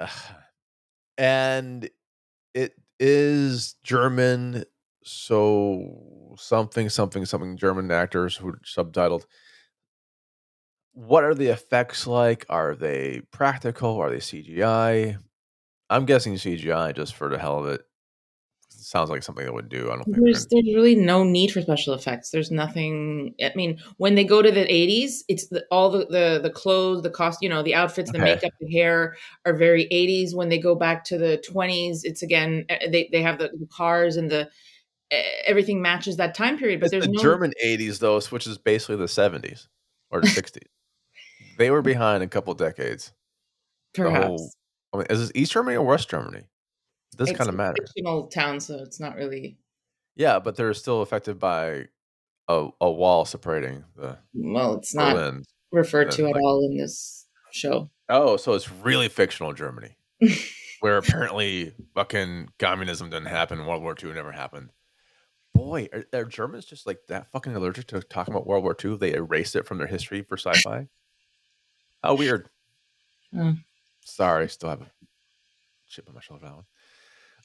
and 1.18 1.88
it 2.54 2.74
is 2.98 3.76
German, 3.84 4.64
so 5.04 6.34
something, 6.38 6.88
something, 6.88 7.24
something 7.24 7.56
German 7.56 7.90
actors 7.90 8.36
who 8.36 8.48
are 8.48 8.60
subtitled. 8.64 9.24
What 10.92 11.22
are 11.22 11.34
the 11.34 11.48
effects 11.48 12.06
like? 12.06 12.44
Are 12.48 12.74
they 12.74 13.22
practical? 13.30 13.96
Are 13.98 14.10
they 14.10 14.16
CGI? 14.16 15.18
I'm 15.88 16.04
guessing 16.04 16.34
CGI 16.34 16.94
just 16.96 17.14
for 17.14 17.28
the 17.28 17.38
hell 17.38 17.60
of 17.60 17.66
it. 17.68 17.82
Sounds 18.80 19.10
like 19.10 19.22
something 19.24 19.44
that 19.44 19.52
would 19.52 19.68
do. 19.68 19.90
I 19.90 19.96
don't 19.96 20.04
think 20.04 20.18
there's 20.22 20.46
there's 20.46 20.64
really 20.74 20.94
no 20.94 21.24
need 21.24 21.50
for 21.50 21.60
special 21.60 21.94
effects. 21.94 22.30
There's 22.30 22.50
nothing. 22.50 23.34
I 23.42 23.50
mean, 23.56 23.78
when 23.96 24.14
they 24.14 24.24
go 24.24 24.40
to 24.40 24.50
the 24.50 24.64
80s, 24.64 25.24
it's 25.28 25.48
the, 25.48 25.64
all 25.70 25.90
the, 25.90 26.06
the 26.06 26.40
the 26.42 26.50
clothes, 26.50 27.02
the 27.02 27.10
cost, 27.10 27.40
you 27.42 27.48
know, 27.48 27.62
the 27.62 27.74
outfits, 27.74 28.12
the 28.12 28.18
Okay. 28.18 28.34
makeup, 28.34 28.52
the 28.60 28.70
hair 28.70 29.16
are 29.44 29.56
very 29.56 29.86
80s. 29.90 30.34
When 30.34 30.48
they 30.48 30.58
go 30.58 30.74
back 30.76 31.04
to 31.06 31.18
the 31.18 31.42
20s, 31.50 32.00
it's 32.04 32.22
again 32.22 32.66
eh, 32.68 32.88
they 32.90 33.08
they 33.10 33.20
have 33.22 33.38
the, 33.38 33.48
the 33.48 33.66
cars 33.70 34.16
and 34.16 34.30
the 34.30 34.48
eh, 35.10 35.22
everything 35.46 35.82
matches 35.82 36.16
that 36.18 36.34
time 36.34 36.56
period. 36.56 36.78
But 36.80 36.86
it's 36.86 36.92
there's 36.92 37.06
the 37.06 37.12
no 37.12 37.22
German 37.22 37.52
80s 37.64 37.98
though, 37.98 38.20
which 38.20 38.46
is 38.46 38.58
basically 38.58 38.96
the 38.96 39.06
70s 39.06 39.66
or 40.10 40.20
the 40.20 40.26
60s. 40.40 40.62
They 41.56 41.70
were 41.72 41.82
behind 41.82 42.22
a 42.22 42.28
couple 42.28 42.54
decades. 42.54 43.12
Perhaps. 43.94 44.26
whole- 44.26 44.52
I 44.92 44.96
mean, 44.98 45.06
is 45.10 45.18
this 45.20 45.32
East 45.34 45.52
Germany 45.52 45.76
or 45.76 45.84
West 45.84 46.08
Germany? 46.08 46.44
It 47.12 47.16
does 47.18 47.30
It's 47.30 47.38
kind 47.38 47.48
of 47.48 47.54
a 47.54 47.58
matter. 47.58 47.74
Fictional 47.86 48.26
town, 48.28 48.60
so 48.60 48.76
it's 48.82 49.00
not 49.00 49.16
really. 49.16 49.58
Yeah, 50.16 50.38
but 50.38 50.56
they're 50.56 50.74
still 50.74 51.00
affected 51.02 51.38
by 51.38 51.86
a, 52.48 52.68
a 52.80 52.90
wall 52.90 53.24
separating 53.24 53.84
the 53.96 54.18
Well, 54.34 54.74
it's 54.74 54.94
not 54.94 55.14
Berlin. 55.14 55.44
referred 55.72 56.10
to 56.12 56.26
at 56.26 56.32
like- 56.34 56.42
all 56.42 56.64
in 56.70 56.76
this 56.76 57.26
show. 57.52 57.90
Oh, 58.08 58.36
so 58.36 58.54
it's 58.54 58.70
really 58.70 59.08
fictional 59.08 59.52
Germany, 59.52 59.96
where 60.80 60.96
apparently 60.96 61.74
fucking 61.94 62.48
communism 62.58 63.10
didn't 63.10 63.26
happen, 63.28 63.66
World 63.66 63.82
War 63.82 63.94
II 64.02 64.12
never 64.14 64.32
happened. 64.32 64.70
Boy, 65.54 65.88
are, 65.92 66.04
are 66.14 66.24
Germans 66.24 66.64
just 66.64 66.86
like 66.86 67.00
that 67.08 67.30
fucking 67.32 67.54
allergic 67.54 67.86
to 67.88 68.00
talking 68.00 68.32
about 68.32 68.46
World 68.46 68.64
War 68.64 68.76
II? 68.82 68.96
They 68.96 69.12
erased 69.14 69.56
it 69.56 69.66
from 69.66 69.76
their 69.78 69.86
history 69.86 70.22
for 70.22 70.36
sci-fi. 70.38 70.88
How 72.02 72.14
weird. 72.14 72.48
Hmm. 73.32 73.52
Sorry, 74.04 74.48
still 74.48 74.70
have 74.70 74.80
a 74.82 74.86
chip 75.88 76.08
on 76.08 76.14
my 76.14 76.20
shoulder 76.20 76.40
for 76.40 76.46
that 76.46 76.54
one. 76.54 76.64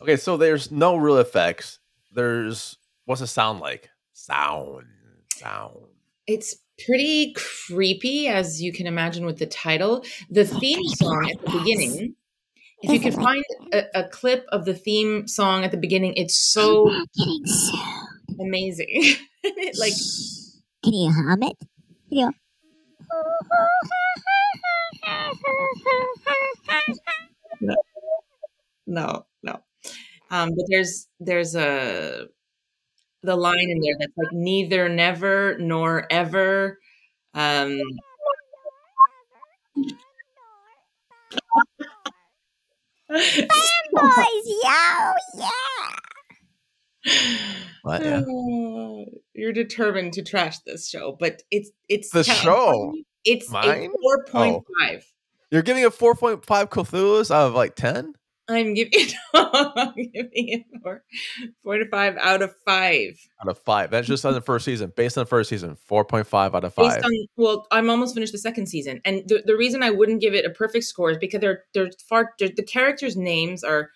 Okay, 0.03 0.17
so 0.17 0.35
there's 0.35 0.69
no 0.69 0.97
real 0.97 1.17
effects. 1.17 1.79
There's 2.11 2.77
what's 3.05 3.21
it 3.21 3.27
sound 3.27 3.61
like? 3.61 3.89
Sound, 4.11 4.83
sound. 5.33 5.77
It's 6.27 6.57
pretty 6.85 7.33
creepy, 7.37 8.27
as 8.27 8.61
you 8.61 8.73
can 8.73 8.85
imagine 8.85 9.25
with 9.25 9.39
the 9.39 9.45
title. 9.45 10.03
The 10.29 10.41
oh, 10.41 10.59
theme 10.59 10.83
song 10.83 11.29
at 11.31 11.39
the 11.39 11.57
beginning, 11.57 12.15
if 12.81 12.91
you 12.91 12.99
could 12.99 13.13
find 13.13 13.45
a, 13.71 13.83
a 13.95 14.03
clip 14.09 14.45
of 14.49 14.65
the 14.65 14.73
theme 14.73 15.25
song 15.25 15.63
at 15.63 15.71
the 15.71 15.77
beginning, 15.77 16.15
it's 16.17 16.35
so 16.35 16.91
amazing. 18.39 19.15
Like, 19.77 19.93
Can 20.85 20.93
you 20.93 21.11
hum 21.11 21.43
it? 21.43 21.57
Can 22.07 22.17
you? 22.17 22.31
no, 27.59 27.75
no. 28.87 29.22
Um, 30.33 30.49
but 30.55 30.65
there's 30.67 31.07
there's 31.19 31.55
a 31.55 32.25
the 33.21 33.35
line 33.35 33.69
in 33.69 33.79
there 33.81 33.95
that's 33.99 34.11
like 34.17 34.33
neither 34.33 34.89
never 34.89 35.55
nor 35.59 36.11
ever. 36.11 36.79
Um, 37.35 37.79
Boys, 43.09 44.47
yo, 44.63 45.13
yeah. 45.35 45.43
What? 47.83 48.01
Yeah. 48.03 48.21
Uh, 48.21 49.05
You're 49.33 49.53
determined 49.53 50.13
to 50.13 50.23
trash 50.23 50.57
this 50.65 50.89
show, 50.89 51.15
but 51.19 51.43
it's 51.51 51.69
it's 51.89 52.09
The 52.09 52.23
tell- 52.23 52.35
I'm 52.35 52.41
show? 52.41 52.93
It's 53.25 53.49
Mine? 53.51 53.91
a 53.93 54.01
four 54.01 54.25
point 54.25 54.63
five. 54.79 55.05
You're 55.51 55.61
giving 55.61 55.83
it 55.83 55.91
4.5 55.93 56.41
Cthulhu's 56.41 57.29
out 57.29 57.45
of 57.49 57.53
like 57.53 57.75
10? 57.75 58.15
I'm 58.47 58.73
giving 58.73 58.91
it. 58.93 59.13
I'm 59.33 59.93
giving 59.95 60.29
it 60.33 60.65
four, 60.81 61.03
four 61.63 61.77
to 61.77 61.85
five 61.89 62.17
out 62.17 62.41
of 62.41 62.53
five. 62.65 63.17
Out 63.41 63.47
of 63.47 63.57
five. 63.59 63.89
That's 63.89 64.07
just 64.07 64.25
on 64.25 64.33
the 64.33 64.41
first 64.41 64.65
season. 64.65 64.91
Based 64.95 65.17
on 65.17 65.21
the 65.21 65.29
first 65.29 65.49
season, 65.49 65.77
4.5 65.89 66.53
out 66.53 66.63
of 66.63 66.73
five. 66.73 66.95
Based 66.95 67.05
on 67.05 67.11
well, 67.37 67.67
I'm 67.71 67.89
almost 67.89 68.13
finished 68.13 68.33
the 68.33 68.37
second 68.37 68.67
season, 68.67 69.01
and 69.05 69.23
the, 69.27 69.43
the 69.45 69.55
reason 69.55 69.81
I 69.81 69.91
wouldn't 69.91 70.21
give 70.21 70.33
it 70.33 70.45
a 70.45 70.49
perfect 70.49 70.85
score 70.85 71.11
is 71.11 71.17
because 71.17 71.39
they're 71.39 71.63
they're 71.73 71.89
far 72.07 72.33
they're, 72.37 72.49
the 72.49 72.63
characters' 72.63 73.15
names 73.15 73.63
are 73.63 73.91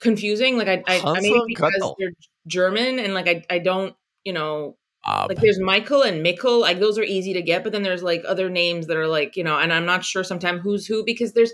confusing. 0.00 0.56
Like 0.56 0.68
I 0.68 0.82
I, 0.88 1.00
I 1.04 1.18
it 1.20 1.42
because 1.46 1.94
they're 1.98 2.12
German, 2.46 2.98
and 2.98 3.12
like 3.12 3.28
I 3.28 3.44
I 3.50 3.58
don't 3.58 3.94
you 4.24 4.32
know 4.32 4.78
Bob. 5.04 5.30
like 5.30 5.40
there's 5.40 5.60
Michael 5.60 6.02
and 6.02 6.24
Mikkel, 6.24 6.60
like 6.60 6.78
those 6.78 6.98
are 6.98 7.02
easy 7.02 7.32
to 7.34 7.42
get, 7.42 7.62
but 7.62 7.72
then 7.72 7.82
there's 7.82 8.02
like 8.02 8.22
other 8.26 8.50
names 8.50 8.86
that 8.86 8.96
are 8.96 9.06
like, 9.06 9.36
you 9.36 9.44
know, 9.44 9.58
and 9.58 9.72
I'm 9.72 9.86
not 9.86 10.04
sure 10.04 10.24
sometimes 10.24 10.62
who's 10.62 10.86
who 10.86 11.04
because 11.04 11.32
there's 11.32 11.52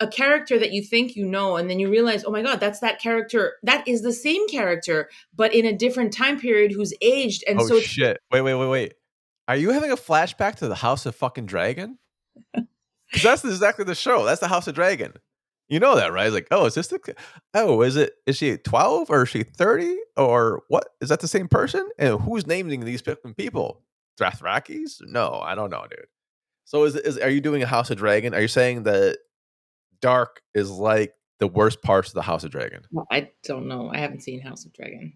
a 0.00 0.08
character 0.08 0.58
that 0.58 0.72
you 0.72 0.82
think 0.82 1.16
you 1.16 1.26
know, 1.26 1.56
and 1.56 1.70
then 1.70 1.78
you 1.78 1.88
realize, 1.88 2.24
oh 2.24 2.30
my 2.30 2.42
god, 2.42 2.60
that's 2.60 2.80
that 2.80 3.00
character. 3.00 3.54
That 3.62 3.86
is 3.86 4.02
the 4.02 4.12
same 4.12 4.46
character, 4.48 5.08
but 5.34 5.54
in 5.54 5.64
a 5.64 5.72
different 5.72 6.12
time 6.12 6.40
period 6.40 6.72
who's 6.72 6.92
aged. 7.00 7.44
And 7.46 7.60
oh, 7.60 7.66
so 7.66 7.80
shit. 7.80 8.18
Wait, 8.32 8.42
wait, 8.42 8.54
wait, 8.54 8.68
wait. 8.68 8.94
Are 9.46 9.56
you 9.56 9.70
having 9.70 9.92
a 9.92 9.96
flashback 9.96 10.56
to 10.56 10.68
the 10.68 10.74
House 10.74 11.06
of 11.06 11.14
fucking 11.14 11.46
Dragon? 11.46 11.98
Because 13.12 13.22
that's 13.22 13.44
exactly 13.44 13.84
the 13.84 13.94
show. 13.94 14.24
That's 14.24 14.40
the 14.40 14.48
House 14.48 14.66
of 14.66 14.74
Dragon. 14.74 15.12
You 15.68 15.78
know 15.78 15.94
that, 15.94 16.12
right? 16.12 16.26
It's 16.26 16.34
like, 16.34 16.48
oh, 16.50 16.66
is 16.66 16.74
this 16.74 16.88
the. 16.88 17.14
Oh, 17.52 17.82
is 17.82 17.96
it. 17.96 18.12
Is 18.26 18.36
she 18.36 18.56
12 18.56 19.08
or 19.08 19.22
is 19.22 19.28
she 19.28 19.44
30? 19.44 19.96
Or 20.16 20.62
what? 20.68 20.88
Is 21.00 21.10
that 21.10 21.20
the 21.20 21.28
same 21.28 21.46
person? 21.46 21.88
And 21.96 22.20
who's 22.20 22.46
naming 22.46 22.80
these 22.80 23.02
people? 23.02 23.82
Drathrakis? 24.20 25.02
No, 25.06 25.40
I 25.44 25.54
don't 25.54 25.70
know, 25.70 25.86
dude. 25.88 26.06
So 26.64 26.84
is, 26.84 26.96
is 26.96 27.18
are 27.18 27.30
you 27.30 27.40
doing 27.40 27.62
a 27.62 27.66
House 27.66 27.90
of 27.90 27.98
Dragon? 27.98 28.34
Are 28.34 28.40
you 28.40 28.48
saying 28.48 28.82
that 28.82 29.18
Dark 30.04 30.42
is 30.52 30.70
like 30.70 31.14
the 31.38 31.46
worst 31.46 31.80
parts 31.80 32.08
of 32.08 32.14
the 32.14 32.20
House 32.20 32.44
of 32.44 32.50
Dragon? 32.50 32.82
Well, 32.92 33.06
I 33.10 33.30
don't 33.42 33.66
know. 33.66 33.90
I 33.90 33.96
haven't 33.96 34.20
seen 34.20 34.38
House 34.38 34.66
of 34.66 34.72
Dragon. 34.74 35.14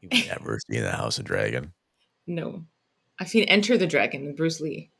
You've 0.00 0.28
never 0.28 0.60
seen 0.70 0.82
the 0.82 0.92
House 0.92 1.18
of 1.18 1.24
Dragon. 1.24 1.72
No, 2.28 2.62
I've 3.18 3.28
seen 3.28 3.42
Enter 3.44 3.76
the 3.76 3.88
Dragon 3.88 4.24
with 4.24 4.36
Bruce 4.36 4.60
Lee. 4.60 4.92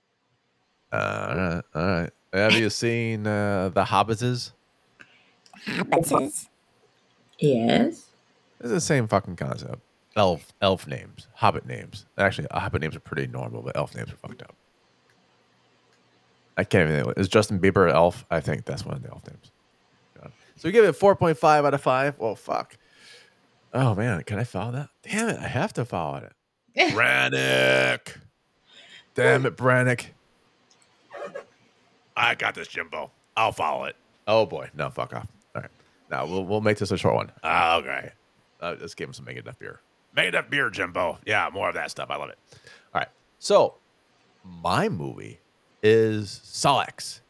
Uh, 0.90 0.96
all 0.96 1.36
right, 1.36 1.62
all 1.76 1.86
right. 1.86 2.10
Have 2.32 2.54
you 2.54 2.68
seen 2.70 3.24
uh, 3.24 3.68
the 3.68 3.84
Hobbitses? 3.84 4.50
Hobbitses. 5.64 6.48
Yes. 7.38 8.06
It's 8.58 8.70
the 8.70 8.80
same 8.80 9.06
fucking 9.06 9.36
concept. 9.36 9.78
Elf, 10.16 10.52
elf 10.60 10.88
names, 10.88 11.28
Hobbit 11.34 11.66
names. 11.66 12.04
Actually, 12.18 12.48
Hobbit 12.50 12.82
names 12.82 12.96
are 12.96 13.00
pretty 13.00 13.28
normal, 13.28 13.62
but 13.62 13.76
elf 13.76 13.94
names 13.94 14.12
are 14.12 14.16
fucked 14.16 14.42
up. 14.42 14.56
I 16.56 16.64
can't 16.64 16.88
even. 16.90 17.04
think. 17.04 17.18
Is 17.18 17.28
Justin 17.28 17.58
Bieber 17.58 17.88
an 17.88 17.94
elf? 17.94 18.24
I 18.30 18.40
think 18.40 18.64
that's 18.64 18.84
one 18.84 18.94
of 18.94 19.02
the 19.02 19.10
elf 19.10 19.26
names. 19.28 19.50
God. 20.20 20.32
So 20.56 20.68
you 20.68 20.72
give 20.72 20.84
it 20.84 20.92
four 20.94 21.16
point 21.16 21.36
five 21.38 21.64
out 21.64 21.74
of 21.74 21.80
five. 21.80 22.14
Well, 22.18 22.36
fuck. 22.36 22.76
Oh 23.72 23.94
man, 23.94 24.22
can 24.22 24.38
I 24.38 24.44
follow 24.44 24.72
that? 24.72 24.88
Damn 25.02 25.28
it, 25.30 25.38
I 25.38 25.48
have 25.48 25.72
to 25.74 25.84
follow 25.84 26.18
it. 26.18 26.32
Brannyk. 26.94 28.16
Damn 29.14 29.46
it, 29.46 29.56
Brannyk. 29.56 30.06
I 32.16 32.34
got 32.36 32.54
this, 32.54 32.68
Jimbo. 32.68 33.10
I'll 33.36 33.52
follow 33.52 33.84
it. 33.84 33.96
Oh 34.28 34.46
boy, 34.46 34.70
no, 34.74 34.90
fuck 34.90 35.12
off. 35.12 35.26
All 35.56 35.62
right, 35.62 35.70
now 36.10 36.24
we'll 36.26 36.44
we'll 36.44 36.60
make 36.60 36.78
this 36.78 36.90
a 36.92 36.96
short 36.96 37.14
one. 37.16 37.32
Okay. 37.44 38.10
Uh, 38.60 38.76
let's 38.80 38.94
give 38.94 39.08
him 39.08 39.12
some 39.12 39.26
Megadeth 39.26 39.58
beer. 39.58 39.80
Megadeth 40.16 40.48
beer, 40.48 40.70
Jimbo. 40.70 41.18
Yeah, 41.26 41.50
more 41.52 41.68
of 41.68 41.74
that 41.74 41.90
stuff. 41.90 42.10
I 42.10 42.16
love 42.16 42.30
it. 42.30 42.38
All 42.94 43.00
right, 43.00 43.08
so 43.40 43.74
my 44.44 44.88
movie 44.88 45.40
is 45.84 46.40
Solex. 46.44 47.20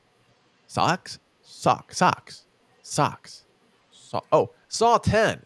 Socks? 0.67 1.19
Sock. 1.43 1.93
Socks. 1.93 2.45
Socks. 2.83 3.43
So- 3.91 4.25
oh, 4.33 4.51
Saw 4.69 4.99
10. 4.99 5.45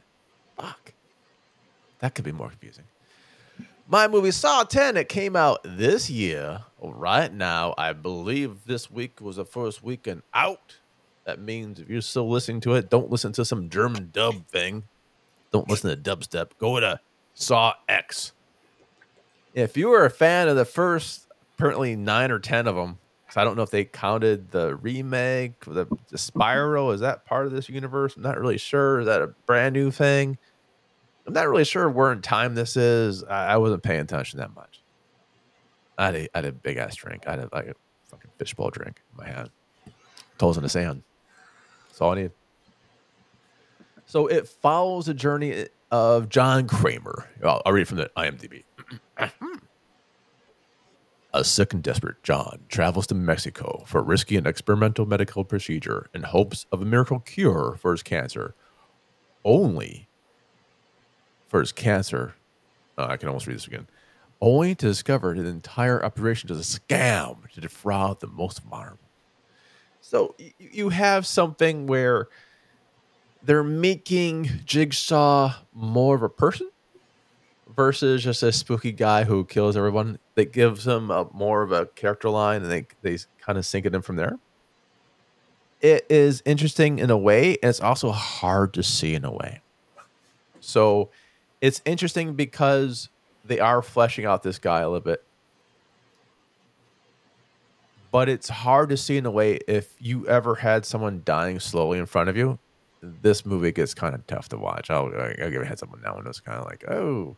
Fuck. 0.57 0.93
That 1.99 2.15
could 2.15 2.25
be 2.25 2.33
more 2.33 2.51
confusing. 2.51 2.85
My 3.89 4.07
movie 4.07 4.31
Saw 4.31 4.65
10, 4.65 4.99
it 4.99 5.09
came 5.09 5.35
out 5.35 5.61
this 5.65 6.11
year. 6.11 6.61
Right 6.81 7.33
now, 7.33 7.75
I 7.79 7.95
believe 7.95 8.67
this 8.67 8.91
week 8.91 9.21
was 9.21 9.37
the 9.37 9.45
first 9.47 9.83
weekend 9.83 10.23
out. 10.35 10.77
That 11.25 11.41
means 11.41 11.81
if 11.81 11.89
you're 11.89 12.03
still 12.03 12.29
listening 12.29 12.61
to 12.63 12.75
it, 12.75 12.91
don't 12.91 13.11
listen 13.11 13.33
to 13.33 13.45
some 13.45 13.71
German 13.71 14.11
dub 14.13 14.47
thing. 14.47 14.85
Don't 15.51 15.69
listen 15.69 15.91
to 15.91 15.97
dubstep. 15.97 16.51
Go 16.59 16.79
to 16.81 17.01
Saw 17.35 17.75
X. 17.89 18.33
If 19.55 19.77
you 19.77 19.89
were 19.89 20.05
a 20.05 20.11
fan 20.11 20.49
of 20.49 20.57
the 20.57 20.65
first, 20.67 21.27
apparently 21.59 21.97
nine 21.97 22.31
or 22.31 22.39
ten 22.39 22.69
of 22.69 22.77
them, 22.77 22.99
because 23.27 23.37
I 23.37 23.45
don't 23.45 23.57
know 23.57 23.63
if 23.63 23.71
they 23.71 23.85
counted 23.85 24.51
the 24.53 24.77
remake, 24.77 25.65
the, 25.65 25.87
the 26.09 26.19
Spiral. 26.19 26.93
Is 26.93 27.01
that 27.01 27.25
part 27.27 27.47
of 27.47 27.53
this 27.53 27.69
universe? 27.69 28.17
I'm 28.17 28.23
not 28.23 28.39
really 28.41 28.59
sure. 28.59 29.01
Is 29.01 29.07
that 29.07 29.21
a 29.21 29.27
brand 29.47 29.75
new 29.75 29.91
thing? 29.91 30.39
I'm 31.27 31.35
not 31.35 31.49
really 31.49 31.65
sure 31.65 31.91
where 31.91 32.13
in 32.13 32.23
time 32.23 32.55
this 32.55 32.77
is. 32.77 33.25
I, 33.25 33.49
I 33.49 33.57
wasn't 33.59 33.83
paying 33.83 34.01
attention 34.01 34.39
that 34.39 34.55
much. 34.55 34.81
I 35.99 36.07
had 36.07 36.15
a, 36.15 36.29
I 36.35 36.39
had 36.39 36.45
a 36.47 36.53
big 36.53 36.77
ass 36.77 36.95
drink. 36.95 37.25
I 37.27 37.33
had 37.33 37.41
a, 37.41 37.49
like 37.53 37.67
a 37.67 37.75
fucking 38.07 38.31
fishbowl 38.39 38.71
drink 38.71 39.03
in 39.13 39.25
my 39.25 39.31
hand. 39.31 39.51
Toes 40.39 40.57
in 40.57 40.63
the 40.63 40.69
sand. 40.69 41.03
That's 41.89 42.01
all 42.01 42.13
I 42.13 42.23
need. 42.23 42.31
So 44.07 44.29
it 44.29 44.49
follows 44.49 45.07
the 45.07 45.15
journey 45.15 45.67
of 45.91 46.29
John 46.29 46.69
Kramer. 46.69 47.29
Well, 47.43 47.61
I'll 47.67 47.73
read 47.73 47.83
it 47.83 47.89
from 47.89 47.99
the 47.99 48.11
IMDb. 48.17 48.63
A 51.35 51.45
sick 51.45 51.75
and 51.75 51.83
desperate 51.83 52.23
John 52.23 52.61
travels 52.69 53.07
to 53.09 53.15
Mexico 53.15 53.85
for 53.87 53.99
a 53.99 54.03
risky 54.03 54.37
and 54.37 54.47
experimental 54.47 55.05
medical 55.05 55.45
procedure 55.45 56.09
in 56.15 56.23
hopes 56.23 56.65
of 56.73 56.81
a 56.81 56.87
miracle 56.87 57.21
cure 57.21 57.77
for 57.79 57.93
his 57.93 58.03
cancer. 58.03 58.55
Only 59.45 60.09
for 61.49 61.61
his 61.61 61.71
cancer. 61.71 62.35
uh, 62.97 63.07
I 63.11 63.17
can 63.19 63.29
almost 63.29 63.47
read 63.47 63.57
this 63.57 63.67
again. 63.67 63.87
Only 64.41 64.75
to 64.75 64.87
discover 64.87 65.35
the 65.35 65.47
entire 65.47 66.03
operation 66.03 66.51
is 66.51 66.59
a 66.59 66.81
scam 66.81 67.51
to 67.53 67.61
defraud 67.61 68.21
the 68.21 68.27
most 68.27 68.63
vulnerable. 68.63 69.09
So 70.01 70.35
you 70.59 70.89
have 70.89 71.27
something 71.27 71.87
where 71.87 72.29
they're 73.43 73.63
making 73.63 74.51
Jigsaw 74.65 75.55
more 75.75 76.15
of 76.15 76.23
a 76.23 76.29
person 76.29 76.71
versus 77.79 78.25
just 78.25 78.43
a 78.43 78.51
spooky 78.51 78.91
guy 78.91 79.23
who 79.23 79.45
kills 79.45 79.77
everyone. 79.77 80.19
That 80.35 80.53
gives 80.53 80.85
him 80.85 81.13
a 81.13 81.29
more 81.33 81.63
of 81.63 81.71
a 81.71 81.87
character 81.87 82.29
line, 82.29 82.63
and 82.63 82.71
they 82.71 82.87
they 83.03 83.19
kind 83.41 83.57
of 83.57 83.65
sink 83.65 83.87
it 83.87 83.95
in 83.95 84.03
from 84.03 84.17
there. 84.17 84.37
It 85.81 86.05
is 86.11 86.43
interesting 86.45 86.99
in 86.99 87.09
a 87.09 87.17
way, 87.17 87.57
and 87.63 87.71
it's 87.71 87.81
also 87.81 88.11
hard 88.11 88.75
to 88.75 88.83
see 88.83 89.15
in 89.15 89.25
a 89.25 89.31
way. 89.31 89.63
So 90.59 91.11
it's 91.61 91.81
interesting 91.85 92.35
because 92.35 93.11
they 93.45 93.61
are 93.61 93.81
fleshing 93.81 94.27
out 94.27 94.43
this 94.43 94.59
guy 94.59 94.81
a 94.81 94.89
little 94.89 95.01
bit. 95.01 95.25
But 98.11 98.29
it's 98.29 98.49
hard 98.49 98.89
to 98.89 98.97
see 98.97 99.19
in 99.19 99.27
a 99.27 99.31
way 99.31 99.61
if 99.69 99.95
you 100.01 100.27
ever 100.27 100.57
had 100.57 100.85
someone 100.85 101.23
dying 101.25 101.61
slowly 101.61 101.99
in 101.99 102.07
front 102.07 102.29
of 102.29 102.37
you. 102.37 102.59
This 103.01 103.47
movie 103.47 103.71
gets 103.71 103.95
kind 103.95 104.17
of 104.17 104.27
tough 104.27 104.49
to 104.49 104.59
watch. 104.59 104.91
I'll, 104.91 105.13
I'll 105.15 105.51
give 105.51 105.63
a 105.63 105.65
heads 105.65 105.85
up 105.85 105.93
on 105.93 106.01
that 106.01 106.17
one. 106.17 106.27
It's 106.27 106.41
kind 106.41 106.59
of 106.59 106.65
like, 106.65 106.91
oh, 106.91 107.37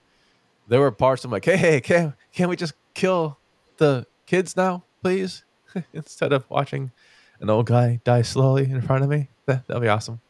there 0.68 0.80
were 0.80 0.90
parts 0.90 1.24
I'm 1.24 1.30
like, 1.30 1.44
hey, 1.44 1.56
hey, 1.56 1.80
can 1.80 2.14
can 2.32 2.48
we 2.48 2.56
just 2.56 2.74
kill 2.94 3.38
the 3.78 4.06
kids 4.26 4.56
now, 4.56 4.84
please, 5.02 5.44
instead 5.92 6.32
of 6.32 6.48
watching 6.48 6.92
an 7.40 7.50
old 7.50 7.66
guy 7.66 8.00
die 8.04 8.22
slowly 8.22 8.70
in 8.70 8.80
front 8.82 9.04
of 9.04 9.10
me? 9.10 9.28
That 9.46 9.66
that'd 9.66 9.82
be 9.82 9.88
awesome. 9.88 10.20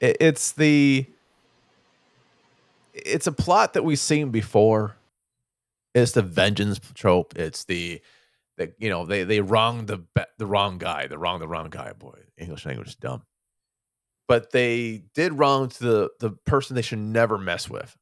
It, 0.00 0.16
it's 0.20 0.52
the 0.52 1.06
it's 2.92 3.26
a 3.26 3.32
plot 3.32 3.74
that 3.74 3.84
we've 3.84 3.98
seen 3.98 4.30
before. 4.30 4.96
It's 5.94 6.12
the 6.12 6.22
vengeance 6.22 6.80
trope. 6.94 7.36
It's 7.36 7.64
the 7.64 8.00
the 8.56 8.72
you 8.78 8.90
know 8.90 9.06
they 9.06 9.24
they 9.24 9.40
wrong 9.40 9.86
the 9.86 10.04
the 10.38 10.46
wrong 10.46 10.78
guy. 10.78 11.06
The 11.06 11.18
wrong 11.18 11.40
the 11.40 11.48
wrong 11.48 11.70
guy. 11.70 11.92
Boy, 11.92 12.18
English 12.36 12.66
language 12.66 12.88
is 12.88 12.94
dumb. 12.94 13.22
But 14.26 14.52
they 14.52 15.04
did 15.14 15.32
wrong 15.32 15.68
to 15.70 15.78
the 15.82 16.10
the 16.20 16.30
person 16.30 16.76
they 16.76 16.82
should 16.82 16.98
never 16.98 17.38
mess 17.38 17.68
with, 17.68 17.96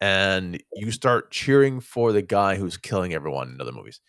and 0.00 0.62
you 0.74 0.90
start 0.90 1.30
cheering 1.30 1.80
for 1.80 2.12
the 2.12 2.22
guy 2.22 2.56
who's 2.56 2.76
killing 2.76 3.14
everyone 3.14 3.50
in 3.50 3.60
other 3.60 3.72
movies. 3.72 4.00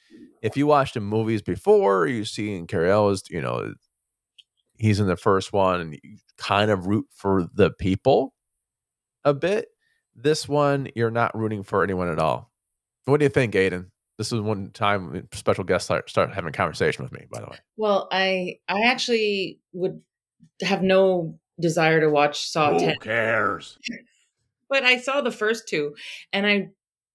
If 0.41 0.57
you 0.57 0.67
watched 0.67 0.93
the 0.93 0.99
movies 0.99 1.41
before, 1.41 2.07
you 2.07 2.25
see 2.25 2.55
in 2.55 2.67
Cary 2.67 2.91
Elwes, 2.91 3.23
you 3.29 3.41
know, 3.41 3.73
he's 4.77 4.99
in 4.99 5.07
the 5.07 5.17
first 5.17 5.51
one, 5.53 5.81
and 5.81 5.93
you 6.03 6.17
kind 6.37 6.69
of 6.71 6.85
root 6.87 7.07
for 7.11 7.47
the 7.53 7.71
people 7.71 8.33
a 9.23 9.33
bit. 9.33 9.67
This 10.15 10.47
one, 10.47 10.89
you're 10.95 11.11
not 11.11 11.35
rooting 11.37 11.63
for 11.63 11.83
anyone 11.83 12.09
at 12.09 12.19
all. 12.19 12.51
What 13.05 13.19
do 13.19 13.25
you 13.25 13.29
think, 13.29 13.55
Aidan? 13.55 13.91
This 14.17 14.31
is 14.31 14.41
one 14.41 14.71
time 14.71 15.27
special 15.31 15.63
guests 15.63 15.85
start, 15.85 16.09
start 16.09 16.33
having 16.33 16.49
a 16.49 16.51
conversation 16.51 17.03
with 17.03 17.11
me. 17.11 17.25
By 17.31 17.39
the 17.39 17.47
way, 17.47 17.57
Well, 17.77 18.07
I 18.11 18.59
I 18.67 18.81
actually 18.85 19.59
would 19.73 20.01
have 20.61 20.81
no 20.81 21.39
desire 21.59 21.99
to 22.01 22.09
watch 22.09 22.49
Saw 22.49 22.73
Who 22.73 22.79
10, 22.79 22.95
cares? 22.99 23.77
But 24.69 24.83
I 24.83 24.97
saw 24.99 25.21
the 25.21 25.31
first 25.31 25.67
two 25.67 25.95
and 26.33 26.45
I 26.45 26.69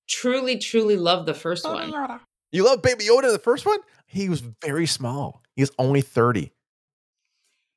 truly 0.08 0.58
truly 0.58 0.96
love 0.96 1.26
the 1.26 1.34
first 1.34 1.64
one. 1.64 1.92
Ah. 1.94 2.20
you 2.50 2.64
love 2.64 2.82
Baby 2.82 3.04
Yoda 3.04 3.24
in 3.24 3.32
the 3.32 3.38
first 3.38 3.64
one. 3.66 3.78
He 4.06 4.28
was 4.28 4.42
very 4.64 4.86
small. 4.86 5.42
He 5.56 5.62
was 5.62 5.70
only 5.78 6.00
thirty. 6.02 6.52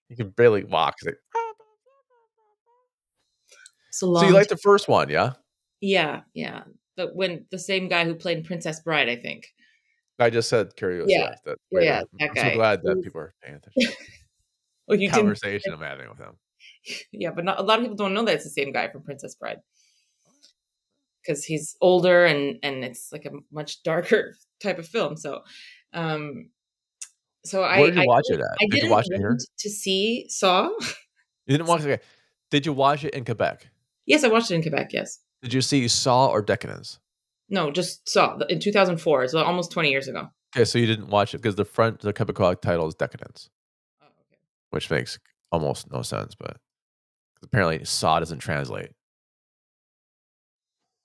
He 0.10 0.16
could 0.16 0.36
barely 0.36 0.64
walk. 0.64 0.96
He's 1.00 1.08
like, 1.08 1.18
ah, 1.36 1.54
It's 3.90 4.02
a 4.02 4.06
long 4.06 4.24
so 4.24 4.28
you 4.28 4.34
like 4.34 4.50
the 4.50 4.58
first 4.58 4.88
one, 4.88 5.10
yeah? 5.10 5.34
Yeah, 5.82 6.22
yeah. 6.34 6.64
But 6.98 7.16
when 7.16 7.46
the 7.52 7.60
same 7.60 7.88
guy 7.88 8.06
who 8.06 8.16
played 8.16 8.46
Princess 8.46 8.80
Bride, 8.82 9.10
I 9.10 9.16
think. 9.16 9.48
I 10.20 10.30
just 10.30 10.48
said 10.50 10.76
curious. 10.76 11.06
Yeah. 11.10 11.36
that, 11.46 11.58
Yeah, 11.72 11.82
yeah, 11.82 12.02
that 12.20 12.28
I'm 12.30 12.34
guy. 12.34 12.50
so 12.52 12.56
glad 12.56 12.82
that 12.84 13.02
people 13.04 13.22
are 13.22 13.34
paying 13.44 13.56
attention. 13.58 13.94
Oh, 14.88 14.94
you 14.94 15.10
didn't. 15.10 15.16
Conversation 15.16 15.74
I'm 15.74 15.82
having 15.82 16.08
with 16.10 16.20
him. 16.20 16.36
Yeah, 17.12 17.32
but 17.32 17.46
not, 17.46 17.60
a 17.60 17.64
lot 17.64 17.80
of 17.80 17.84
people 17.84 17.96
don't 17.98 18.14
know 18.14 18.24
that 18.26 18.36
it's 18.36 18.44
the 18.44 18.50
same 18.50 18.72
guy 18.72 18.90
from 18.90 19.04
Princess 19.04 19.36
Bride 19.36 19.58
because 21.22 21.44
he's 21.44 21.76
older 21.82 22.26
and 22.26 22.58
and 22.64 22.84
it's 22.84 23.12
like 23.12 23.26
a 23.26 23.32
much 23.52 23.82
darker 23.84 24.36
type 24.62 24.78
of 24.80 24.88
film. 24.88 25.18
So, 25.18 25.42
um, 25.94 26.50
so 27.44 27.64
I 27.64 27.80
Where 27.80 27.88
did 27.92 27.96
you 27.98 28.02
I, 28.04 28.06
watch 28.06 28.26
it 28.30 28.40
at? 28.40 28.46
I 28.46 28.66
did 28.70 28.72
didn't 28.72 28.90
watch 28.92 29.06
it 29.10 29.18
here? 29.18 29.38
to 29.60 29.70
see 29.70 30.26
Saw. 30.30 30.70
You 31.48 31.58
didn't 31.58 31.68
watch 31.68 31.82
it. 31.84 31.90
Okay. 31.92 32.02
Did 32.52 32.66
you 32.66 32.74
watch 32.74 33.04
it 33.04 33.14
in 33.14 33.26
Quebec? 33.26 33.68
yes, 34.08 34.24
I 34.24 34.28
watched 34.30 34.52
it 34.52 34.56
in 34.56 34.62
Quebec. 34.62 34.90
Yes, 34.94 35.20
Did 35.42 35.54
you 35.54 35.62
see 35.62 35.88
Saw 35.88 36.28
or 36.28 36.42
Decadence? 36.42 37.00
no, 37.50 37.70
just 37.72 38.08
Saw 38.10 38.38
in 38.50 38.60
2004. 38.60 39.28
So 39.28 39.44
almost 39.44 39.72
20 39.72 39.90
years 39.92 40.08
ago. 40.08 40.28
Okay, 40.56 40.66
so 40.66 40.80
you 40.80 40.86
didn't 40.88 41.10
watch 41.10 41.34
it 41.36 41.40
because 41.40 41.56
the 41.56 41.66
front 41.66 42.00
the 42.00 42.14
Quebecois 42.14 42.62
title 42.62 42.88
is 42.88 42.96
Decadence, 42.96 43.50
Oh, 44.02 44.06
okay. 44.06 44.40
which 44.72 44.90
makes 44.90 45.20
almost 45.52 45.92
no 45.92 46.02
sense. 46.02 46.34
But 46.34 46.58
apparently, 47.44 47.84
Saw 47.86 48.20
doesn't 48.20 48.40
translate. 48.40 48.92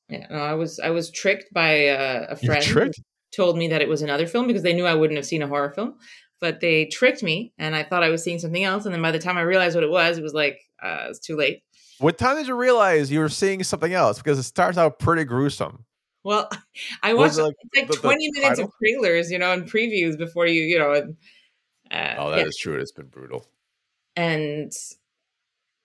Yeah, 0.08 0.26
no, 0.30 0.38
I 0.38 0.54
was 0.54 0.80
I 0.80 0.90
was 0.90 1.10
tricked 1.10 1.52
by 1.52 1.88
uh, 1.88 2.26
a 2.30 2.36
friend. 2.36 2.64
who 2.64 2.90
told 3.32 3.56
me 3.56 3.68
that 3.68 3.80
it 3.80 3.88
was 3.88 4.02
another 4.02 4.26
film 4.26 4.46
because 4.48 4.62
they 4.64 4.72
knew 4.72 4.84
I 4.86 4.94
wouldn't 4.94 5.16
have 5.16 5.26
seen 5.26 5.42
a 5.42 5.46
horror 5.46 5.70
film. 5.70 5.94
But 6.40 6.60
they 6.60 6.86
tricked 6.86 7.22
me, 7.22 7.52
and 7.58 7.76
I 7.76 7.82
thought 7.82 8.02
I 8.02 8.08
was 8.08 8.24
seeing 8.24 8.38
something 8.38 8.64
else. 8.64 8.86
And 8.86 8.94
then 8.94 9.02
by 9.02 9.10
the 9.12 9.18
time 9.18 9.36
I 9.36 9.42
realized 9.42 9.74
what 9.74 9.84
it 9.84 9.90
was, 9.90 10.16
it 10.18 10.22
was 10.22 10.32
like 10.34 10.58
uh, 10.82 11.06
it's 11.10 11.18
too 11.20 11.36
late. 11.36 11.62
What 11.98 12.16
time 12.18 12.36
did 12.36 12.48
you 12.48 12.56
realize 12.56 13.12
you 13.12 13.20
were 13.20 13.28
seeing 13.28 13.62
something 13.62 13.92
else? 13.92 14.18
Because 14.18 14.38
it 14.38 14.44
starts 14.44 14.78
out 14.78 14.98
pretty 14.98 15.24
gruesome. 15.24 15.84
Well, 16.24 16.50
I 17.02 17.12
watched 17.14 17.38
it 17.38 17.42
like 17.42 17.54
it's 17.72 17.76
like 17.76 17.88
the- 17.88 17.94
the 17.96 18.00
twenty 18.00 18.30
minutes 18.32 18.58
of 18.58 18.70
trailers, 18.82 19.30
you 19.30 19.38
know, 19.38 19.52
and 19.52 19.70
previews 19.70 20.16
before 20.18 20.46
you, 20.46 20.62
you 20.62 20.78
know, 20.78 20.92
and 20.94 21.16
uh, 21.92 22.14
Oh, 22.18 22.30
that 22.30 22.46
is 22.46 22.58
yeah. 22.58 22.72
true. 22.72 22.80
It's 22.80 22.90
been 22.92 23.06
brutal. 23.08 23.46
and 24.16 24.72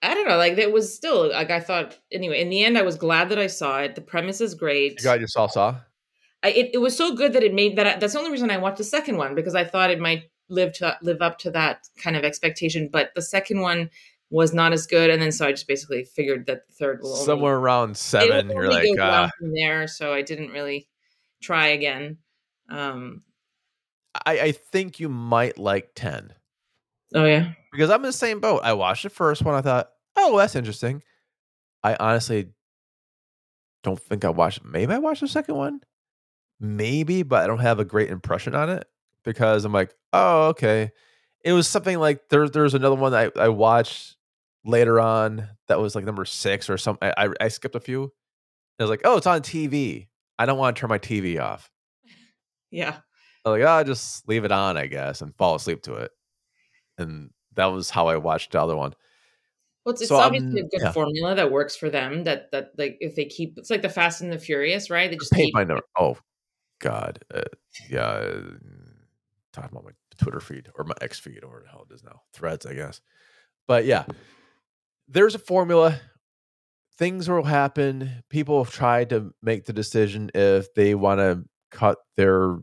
I 0.02 0.14
don't 0.14 0.28
know, 0.28 0.36
like 0.36 0.58
it 0.58 0.72
was 0.72 0.94
still 0.94 1.30
like 1.30 1.50
I 1.50 1.60
thought. 1.60 1.98
Anyway, 2.12 2.40
in 2.40 2.50
the 2.50 2.64
end, 2.64 2.76
I 2.76 2.82
was 2.82 2.96
glad 2.96 3.30
that 3.30 3.38
I 3.38 3.46
saw 3.46 3.80
it. 3.80 3.94
The 3.94 4.02
premise 4.02 4.40
is 4.40 4.54
great. 4.54 4.98
You 4.98 5.04
got 5.04 5.18
your 5.18 5.28
Saw 5.28 5.46
Saw? 5.46 5.76
I, 6.42 6.50
it, 6.50 6.70
it 6.74 6.78
was 6.78 6.96
so 6.96 7.14
good 7.14 7.32
that 7.32 7.42
it 7.42 7.54
made 7.54 7.76
that. 7.76 7.86
I, 7.86 7.98
that's 7.98 8.12
the 8.12 8.18
only 8.18 8.30
reason 8.30 8.50
I 8.50 8.58
watched 8.58 8.78
the 8.78 8.84
second 8.84 9.16
one 9.16 9.34
because 9.34 9.54
I 9.54 9.64
thought 9.64 9.90
it 9.90 9.98
might 9.98 10.24
live 10.48 10.72
to 10.74 10.96
live 11.02 11.22
up 11.22 11.38
to 11.40 11.50
that 11.52 11.88
kind 11.98 12.14
of 12.14 12.24
expectation. 12.24 12.88
But 12.92 13.12
the 13.14 13.22
second 13.22 13.60
one 13.60 13.90
was 14.28 14.52
not 14.52 14.72
as 14.72 14.86
good, 14.86 15.08
and 15.10 15.20
then 15.20 15.32
so 15.32 15.46
I 15.46 15.52
just 15.52 15.66
basically 15.66 16.04
figured 16.04 16.46
that 16.46 16.66
the 16.66 16.74
third 16.74 17.00
will 17.02 17.12
only, 17.12 17.24
Somewhere 17.24 17.56
around 17.56 17.92
it 17.92 17.96
seven. 17.96 18.50
You're 18.50 18.66
only 18.66 18.90
like, 18.90 19.00
uh, 19.00 19.28
from 19.38 19.52
there. 19.54 19.88
So 19.88 20.12
I 20.12 20.22
didn't 20.22 20.50
really 20.50 20.88
try 21.42 21.68
again. 21.68 22.18
Um, 22.68 23.22
I, 24.24 24.40
I 24.40 24.52
think 24.52 25.00
you 25.00 25.08
might 25.08 25.58
like 25.58 25.90
10 25.94 26.32
oh 27.14 27.24
yeah, 27.24 27.52
because 27.76 27.90
I'm 27.90 28.00
in 28.00 28.08
the 28.08 28.12
same 28.12 28.40
boat. 28.40 28.62
I 28.64 28.72
watched 28.72 29.02
the 29.02 29.10
first 29.10 29.42
one. 29.42 29.54
I 29.54 29.60
thought, 29.60 29.90
oh, 30.16 30.38
that's 30.38 30.56
interesting. 30.56 31.02
I 31.84 31.94
honestly 32.00 32.48
don't 33.82 34.00
think 34.00 34.24
I 34.24 34.30
watched. 34.30 34.64
Maybe 34.64 34.94
I 34.94 34.98
watched 34.98 35.20
the 35.20 35.28
second 35.28 35.56
one, 35.56 35.80
maybe, 36.58 37.22
but 37.22 37.42
I 37.42 37.46
don't 37.46 37.58
have 37.58 37.78
a 37.78 37.84
great 37.84 38.08
impression 38.08 38.54
on 38.54 38.70
it 38.70 38.86
because 39.24 39.66
I'm 39.66 39.72
like, 39.72 39.94
oh, 40.14 40.46
okay. 40.48 40.90
it 41.44 41.52
was 41.52 41.68
something 41.68 41.98
like 41.98 42.30
there, 42.30 42.48
there's 42.48 42.72
another 42.72 42.96
one 42.96 43.12
I, 43.12 43.30
I 43.36 43.50
watched 43.50 44.16
later 44.64 44.98
on 44.98 45.46
that 45.68 45.78
was 45.78 45.94
like 45.94 46.04
number 46.06 46.24
six 46.24 46.70
or 46.70 46.78
something. 46.78 47.12
I, 47.16 47.28
I, 47.40 47.48
skipped 47.48 47.74
a 47.76 47.80
few. 47.80 48.10
I 48.80 48.84
was 48.84 48.90
like, 48.90 49.02
oh, 49.04 49.18
it's 49.18 49.26
on 49.26 49.42
TV. 49.42 50.08
I 50.38 50.46
don't 50.46 50.58
want 50.58 50.76
to 50.76 50.80
turn 50.80 50.88
my 50.88 50.98
TV 50.98 51.40
off. 51.40 51.70
Yeah. 52.72 52.96
I 53.44 53.48
was 53.48 53.60
like, 53.60 53.68
oh, 53.68 53.84
just 53.84 54.28
leave 54.28 54.44
it 54.44 54.50
on, 54.50 54.76
I 54.76 54.88
guess, 54.88 55.22
and 55.22 55.32
fall 55.36 55.54
asleep 55.54 55.82
to 55.82 55.94
it. 55.94 56.10
And 56.98 57.30
that 57.56 57.66
was 57.66 57.90
how 57.90 58.08
I 58.08 58.16
watched 58.16 58.52
the 58.52 58.60
other 58.60 58.76
one. 58.76 58.94
Well, 59.84 59.92
it's, 59.92 60.02
it's 60.02 60.08
So, 60.08 60.16
obviously 60.16 60.60
um, 60.60 60.66
a 60.66 60.68
good 60.68 60.80
yeah. 60.82 60.92
formula 60.92 61.34
that 61.34 61.50
works 61.50 61.76
for 61.76 61.90
them. 61.90 62.24
That 62.24 62.50
that 62.52 62.72
like 62.76 62.96
if 63.00 63.14
they 63.16 63.24
keep, 63.24 63.58
it's 63.58 63.70
like 63.70 63.82
the 63.82 63.88
Fast 63.88 64.20
and 64.20 64.32
the 64.32 64.38
Furious, 64.38 64.90
right? 64.90 65.10
They 65.10 65.16
just 65.16 65.32
keep. 65.32 65.54
my 65.54 65.64
number. 65.64 65.82
Oh, 65.98 66.18
God. 66.80 67.20
Uh, 67.32 67.42
yeah. 67.90 68.02
Uh, 68.02 68.40
talking 69.52 69.70
about 69.72 69.84
my 69.84 69.92
Twitter 70.18 70.40
feed 70.40 70.68
or 70.74 70.84
my 70.84 70.94
X 71.00 71.18
feed 71.18 71.42
or 71.42 71.64
hell 71.70 71.86
it 71.90 71.94
is 71.94 72.04
now. 72.04 72.22
Threads, 72.32 72.66
I 72.66 72.74
guess. 72.74 73.00
But 73.66 73.84
yeah, 73.84 74.04
there's 75.08 75.34
a 75.34 75.40
formula. 75.40 76.00
Things 76.98 77.28
will 77.28 77.42
happen. 77.42 78.22
People 78.30 78.62
have 78.62 78.72
tried 78.72 79.10
to 79.10 79.34
make 79.42 79.66
the 79.66 79.72
decision 79.72 80.30
if 80.34 80.72
they 80.74 80.94
want 80.94 81.20
to 81.20 81.44
cut 81.70 81.98
their 82.16 82.58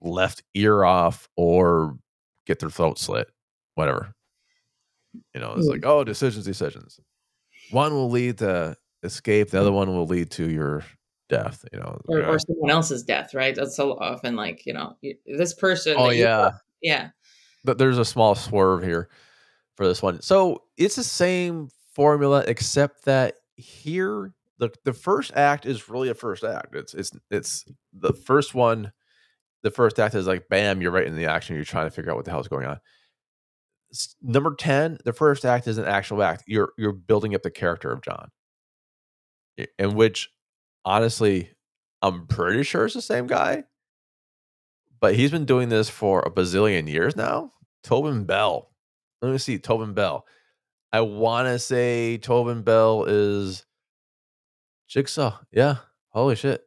left 0.00 0.42
ear 0.54 0.82
off 0.82 1.28
or 1.36 1.98
get 2.46 2.58
their 2.58 2.70
throat 2.70 2.98
slit, 2.98 3.28
whatever. 3.80 4.14
You 5.34 5.40
know, 5.40 5.54
it's 5.56 5.66
Mm. 5.66 5.70
like, 5.72 5.84
oh, 5.86 6.04
decisions, 6.04 6.44
decisions. 6.44 7.00
One 7.70 7.92
will 7.92 8.10
lead 8.10 8.38
to 8.38 8.76
escape, 9.02 9.50
the 9.50 9.60
other 9.60 9.72
one 9.72 9.88
will 9.94 10.06
lead 10.06 10.30
to 10.32 10.48
your 10.50 10.84
death. 11.28 11.64
You 11.72 11.80
know, 11.80 12.00
Or, 12.08 12.24
or 12.24 12.38
someone 12.38 12.70
else's 12.70 13.02
death, 13.02 13.34
right? 13.34 13.54
That's 13.54 13.76
so 13.76 13.92
often 13.98 14.36
like 14.36 14.64
you 14.66 14.72
know 14.72 14.96
this 15.26 15.54
person. 15.54 15.94
oh 15.98 16.10
yeah. 16.10 16.38
love- 16.38 16.54
yeah. 16.82 17.10
but 17.64 17.78
there's 17.78 17.98
a 17.98 18.04
small 18.04 18.34
swerve 18.34 18.82
here 18.82 19.08
for 19.76 19.86
this 19.86 20.02
one. 20.02 20.20
So 20.22 20.62
it's 20.76 20.96
the 20.96 21.04
same 21.04 21.68
formula, 21.94 22.44
except 22.46 23.04
that 23.06 23.34
here 23.56 24.32
the 24.58 24.70
the 24.84 24.92
first 24.92 25.32
act 25.34 25.66
is 25.66 25.88
really 25.88 26.08
a 26.10 26.14
first 26.14 26.44
act. 26.44 26.74
It's 26.76 26.94
it's 26.94 27.12
it's 27.30 27.64
the 27.92 28.12
first 28.12 28.54
one. 28.54 28.92
The 29.62 29.70
first 29.70 29.98
act 30.00 30.14
is 30.14 30.26
like 30.26 30.48
bam, 30.48 30.80
you're 30.80 30.90
right 30.92 31.06
in 31.06 31.16
the 31.16 31.26
action. 31.26 31.54
You're 31.56 31.64
trying 31.64 31.86
to 31.86 31.90
figure 31.90 32.10
out 32.10 32.16
what 32.16 32.24
the 32.24 32.30
hell's 32.30 32.48
going 32.48 32.66
on. 32.66 32.80
Number 34.22 34.54
ten, 34.54 34.98
the 35.04 35.12
first 35.12 35.44
act 35.44 35.66
is 35.66 35.78
an 35.78 35.84
actual 35.84 36.22
act. 36.22 36.44
You're 36.46 36.72
you're 36.78 36.92
building 36.92 37.34
up 37.34 37.42
the 37.42 37.50
character 37.50 37.92
of 37.92 38.02
John, 38.02 38.30
in 39.78 39.94
which 39.94 40.30
honestly, 40.84 41.50
I'm 42.02 42.26
pretty 42.26 42.62
sure 42.62 42.86
it's 42.86 42.94
the 42.94 43.02
same 43.02 43.26
guy 43.26 43.64
but 45.00 45.14
he's 45.14 45.30
been 45.30 45.46
doing 45.46 45.70
this 45.70 45.88
for 45.88 46.20
a 46.20 46.30
bazillion 46.30 46.88
years 46.88 47.16
now. 47.16 47.52
Tobin 47.82 48.24
Bell. 48.24 48.70
Let 49.22 49.32
me 49.32 49.38
see. 49.38 49.58
Tobin 49.58 49.94
Bell. 49.94 50.26
I 50.92 51.00
want 51.00 51.48
to 51.48 51.58
say 51.58 52.18
Tobin 52.18 52.62
Bell 52.62 53.04
is 53.04 53.64
Jigsaw. 54.88 55.38
Yeah. 55.50 55.76
Holy 56.10 56.36
shit. 56.36 56.62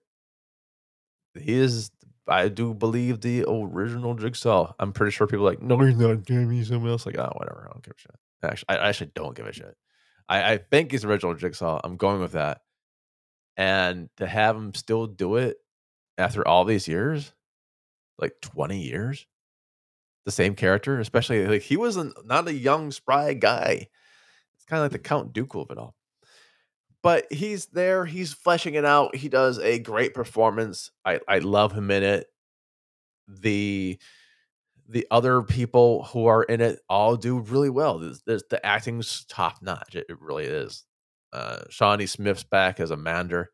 He 1.39 1.53
is, 1.53 1.91
I 2.27 2.47
do 2.47 2.73
believe, 2.73 3.21
the 3.21 3.45
original 3.47 4.15
Jigsaw. 4.15 4.73
I'm 4.79 4.93
pretty 4.93 5.11
sure 5.11 5.27
people 5.27 5.47
are 5.47 5.51
like, 5.51 5.61
no, 5.61 5.77
he's 5.79 5.97
not. 5.97 6.23
Damn, 6.23 6.49
he's 6.49 6.69
someone 6.69 6.91
else. 6.91 7.05
Like, 7.05 7.17
oh, 7.17 7.31
whatever. 7.35 7.67
I 7.67 7.73
don't 7.73 7.83
give 7.83 7.95
a 7.97 7.99
shit. 7.99 8.15
Actually, 8.43 8.69
I 8.69 8.89
actually 8.89 9.11
don't 9.13 9.35
give 9.35 9.47
a 9.47 9.53
shit. 9.53 9.75
I, 10.29 10.53
I 10.53 10.57
think 10.57 10.91
he's 10.91 11.05
original 11.05 11.33
Jigsaw. 11.33 11.81
I'm 11.83 11.97
going 11.97 12.21
with 12.21 12.33
that. 12.33 12.61
And 13.57 14.09
to 14.17 14.25
have 14.25 14.55
him 14.55 14.73
still 14.73 15.05
do 15.05 15.35
it 15.35 15.57
after 16.17 16.47
all 16.47 16.65
these 16.65 16.87
years, 16.87 17.33
like 18.19 18.33
20 18.41 18.81
years 18.81 19.25
the 20.25 20.31
same 20.31 20.55
character 20.55 20.99
especially 20.99 21.45
like 21.45 21.61
he 21.61 21.77
wasn't 21.77 22.13
not 22.25 22.47
a 22.47 22.53
young 22.53 22.91
spry 22.91 23.33
guy 23.33 23.87
it's 24.55 24.65
kind 24.65 24.79
of 24.79 24.85
like 24.85 24.91
the 24.91 24.99
count 24.99 25.33
dooku 25.33 25.61
of 25.61 25.71
it 25.71 25.77
all 25.77 25.95
but 27.03 27.31
he's 27.31 27.67
there 27.67 28.05
he's 28.05 28.33
fleshing 28.33 28.73
it 28.75 28.85
out 28.85 29.15
he 29.15 29.29
does 29.29 29.59
a 29.59 29.77
great 29.79 30.13
performance 30.13 30.89
i 31.05 31.19
i 31.27 31.37
love 31.39 31.71
him 31.71 31.91
in 31.91 32.01
it 32.03 32.27
the 33.27 33.97
the 34.89 35.05
other 35.11 35.41
people 35.41 36.03
who 36.05 36.25
are 36.25 36.43
in 36.43 36.59
it 36.61 36.79
all 36.89 37.15
do 37.15 37.39
really 37.39 37.69
well 37.69 37.99
There's- 37.99 38.21
there's- 38.25 38.43
the 38.49 38.63
acting's 38.65 39.25
top 39.25 39.61
notch 39.61 39.95
it, 39.95 40.05
it 40.09 40.19
really 40.21 40.45
is 40.45 40.83
uh 41.31 41.63
shawnee 41.69 42.05
smith's 42.07 42.43
back 42.43 42.79
as 42.79 42.91
amanda 42.91 43.47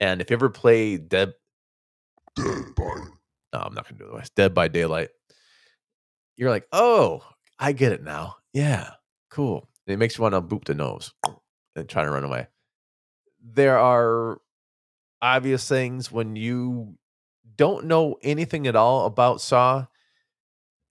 and 0.00 0.20
if 0.20 0.30
you 0.30 0.34
ever 0.34 0.48
play 0.50 0.96
dead 0.96 1.32
Dead 2.36 2.74
by 2.76 2.84
no, 3.52 3.58
I'm 3.60 3.74
not 3.74 3.88
gonna 3.88 3.98
do 3.98 4.08
voice. 4.08 4.30
Dead 4.30 4.54
by 4.54 4.68
Daylight. 4.68 5.08
You're 6.36 6.50
like, 6.50 6.66
oh, 6.72 7.22
I 7.58 7.72
get 7.72 7.90
it 7.90 8.04
now. 8.04 8.36
Yeah, 8.54 8.90
cool. 9.30 9.68
And 9.86 9.94
it 9.94 9.96
makes 9.96 10.16
you 10.16 10.22
want 10.22 10.34
to 10.36 10.40
boop 10.40 10.64
the 10.64 10.74
nose 10.74 11.12
and 11.74 11.88
try 11.88 12.04
to 12.04 12.10
run 12.10 12.22
away. 12.22 12.46
There 13.42 13.78
are 13.78 14.40
obvious 15.22 15.68
things 15.68 16.10
when 16.10 16.36
you 16.36 16.96
don't 17.56 17.86
know 17.86 18.16
anything 18.22 18.66
at 18.66 18.76
all 18.76 19.06
about 19.06 19.40
Saw. 19.40 19.86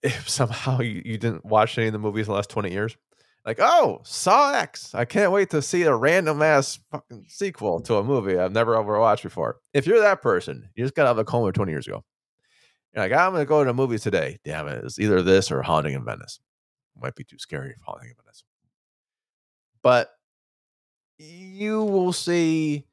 If 0.02 0.30
somehow 0.30 0.80
you, 0.80 1.02
you 1.04 1.18
didn't 1.18 1.44
watch 1.44 1.78
any 1.78 1.88
of 1.88 1.94
the 1.94 2.00
movies 2.00 2.28
in 2.28 2.32
the 2.32 2.36
last 2.38 2.50
20 2.50 2.72
years, 2.72 2.96
like, 3.46 3.60
oh, 3.60 4.00
Saw 4.04 4.54
X. 4.54 4.94
I 4.94 5.06
can't 5.06 5.32
wait 5.32 5.50
to 5.50 5.62
see 5.62 5.84
a 5.84 5.96
random 5.96 6.42
ass 6.42 6.80
fucking 6.92 7.26
sequel 7.28 7.82
to 7.82 7.96
a 7.96 8.04
movie 8.04 8.38
I've 8.38 8.52
never 8.52 8.78
ever 8.78 9.00
watched 9.00 9.24
before. 9.24 9.58
If 9.74 9.88
you're 9.88 10.00
that 10.02 10.22
person, 10.22 10.70
you 10.76 10.84
just 10.84 10.96
got 10.96 11.08
out 11.08 11.12
of 11.12 11.18
a 11.18 11.26
coma 11.26 11.52
20 11.52 11.72
years 11.72 11.88
ago. 11.88 12.04
You're 12.94 13.04
like, 13.04 13.12
I'm 13.12 13.32
going 13.32 13.42
to 13.42 13.50
go 13.50 13.64
to 13.64 13.70
a 13.70 13.74
movie 13.74 14.00
today. 14.00 14.40
Damn 14.44 14.68
it. 14.68 14.84
It's 14.84 15.00
either 15.00 15.22
this 15.22 15.52
or 15.52 15.62
Haunting 15.62 15.96
in 15.96 16.06
Venice. 16.06 16.40
Might 17.00 17.16
be 17.16 17.24
too 17.24 17.40
scary 17.40 17.74
for 17.80 17.86
Haunting 17.92 18.10
in 18.10 18.16
Venice. 18.24 18.44
But 19.82 20.12
you 21.20 21.84
will 21.84 22.14
see 22.14 22.86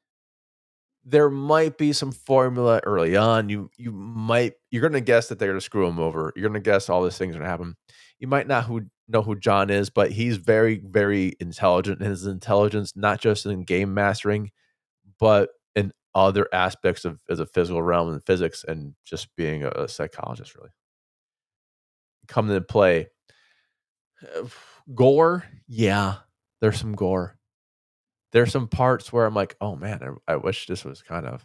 there 1.04 1.30
might 1.30 1.78
be 1.78 1.92
some 1.92 2.10
formula 2.10 2.80
early 2.84 3.16
on. 3.16 3.48
You 3.48 3.70
you 3.76 3.92
might 3.92 4.54
you're 4.70 4.80
going 4.80 4.92
to 4.92 5.00
guess 5.00 5.28
that 5.28 5.38
they're 5.38 5.48
going 5.48 5.60
to 5.60 5.64
screw 5.64 5.86
him 5.86 6.00
over. 6.00 6.32
You're 6.34 6.48
going 6.48 6.60
to 6.60 6.70
guess 6.70 6.88
all 6.88 7.04
these 7.04 7.16
things 7.16 7.34
are 7.34 7.38
going 7.38 7.46
to 7.46 7.50
happen. 7.50 7.76
You 8.18 8.26
might 8.26 8.48
not 8.48 8.64
who 8.64 8.82
know 9.08 9.22
who 9.22 9.36
John 9.36 9.70
is, 9.70 9.88
but 9.88 10.10
he's 10.10 10.36
very 10.36 10.78
very 10.84 11.34
intelligent. 11.40 12.02
His 12.02 12.26
intelligence 12.26 12.92
not 12.96 13.20
just 13.20 13.46
in 13.46 13.62
game 13.62 13.94
mastering, 13.94 14.50
but 15.20 15.50
in 15.76 15.92
other 16.14 16.48
aspects 16.52 17.04
of 17.04 17.20
as 17.30 17.38
a 17.38 17.46
physical 17.46 17.82
realm 17.82 18.12
and 18.12 18.26
physics 18.26 18.64
and 18.66 18.94
just 19.04 19.28
being 19.36 19.62
a, 19.62 19.68
a 19.70 19.88
psychologist 19.88 20.56
really 20.56 20.70
come 22.26 22.48
into 22.48 22.60
play. 22.60 23.08
Gore, 24.94 25.44
yeah, 25.66 26.14
there's 26.60 26.78
some 26.78 26.94
gore. 26.94 27.36
There's 28.36 28.52
some 28.52 28.68
parts 28.68 29.12
where 29.12 29.26
I'm 29.26 29.34
like, 29.34 29.56
oh 29.60 29.76
man, 29.76 30.18
I, 30.28 30.34
I 30.34 30.36
wish 30.36 30.66
this 30.66 30.84
was 30.84 31.02
kind 31.02 31.26
of 31.26 31.44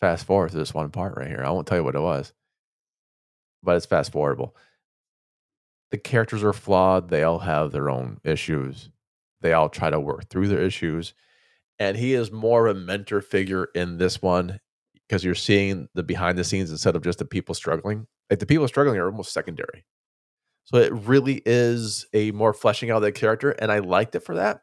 fast 0.00 0.24
forward 0.24 0.50
to 0.50 0.56
this 0.56 0.74
one 0.74 0.90
part 0.90 1.16
right 1.16 1.28
here. 1.28 1.44
I 1.44 1.50
won't 1.50 1.66
tell 1.66 1.78
you 1.78 1.84
what 1.84 1.94
it 1.94 2.00
was, 2.00 2.32
but 3.62 3.76
it's 3.76 3.86
fast 3.86 4.12
forwardable. 4.12 4.52
The 5.90 5.98
characters 5.98 6.42
are 6.42 6.54
flawed. 6.54 7.10
They 7.10 7.22
all 7.22 7.40
have 7.40 7.70
their 7.70 7.90
own 7.90 8.18
issues. 8.24 8.88
They 9.42 9.52
all 9.52 9.68
try 9.68 9.90
to 9.90 10.00
work 10.00 10.28
through 10.28 10.48
their 10.48 10.62
issues 10.62 11.14
and 11.78 11.96
he 11.96 12.14
is 12.14 12.30
more 12.30 12.68
of 12.68 12.76
a 12.76 12.80
mentor 12.80 13.20
figure 13.20 13.68
in 13.74 13.98
this 13.98 14.22
one 14.22 14.60
because 14.94 15.24
you're 15.24 15.34
seeing 15.34 15.88
the 15.94 16.02
behind 16.04 16.38
the 16.38 16.44
scenes 16.44 16.70
instead 16.70 16.94
of 16.94 17.02
just 17.02 17.18
the 17.18 17.24
people 17.24 17.56
struggling. 17.56 18.06
Like 18.30 18.38
the 18.38 18.46
people 18.46 18.68
struggling 18.68 18.98
are 18.98 19.06
almost 19.06 19.32
secondary. 19.32 19.84
So 20.64 20.76
it 20.76 20.92
really 20.92 21.42
is 21.44 22.06
a 22.12 22.30
more 22.30 22.52
fleshing 22.54 22.92
out 22.92 23.00
that 23.00 23.16
character, 23.16 23.50
and 23.50 23.72
I 23.72 23.80
liked 23.80 24.14
it 24.14 24.20
for 24.20 24.36
that. 24.36 24.62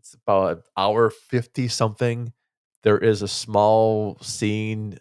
It's 0.00 0.14
about 0.14 0.52
an 0.52 0.62
hour 0.78 1.10
fifty 1.10 1.68
something. 1.68 2.32
There 2.82 2.98
is 2.98 3.20
a 3.20 3.28
small 3.28 4.16
scene 4.22 4.98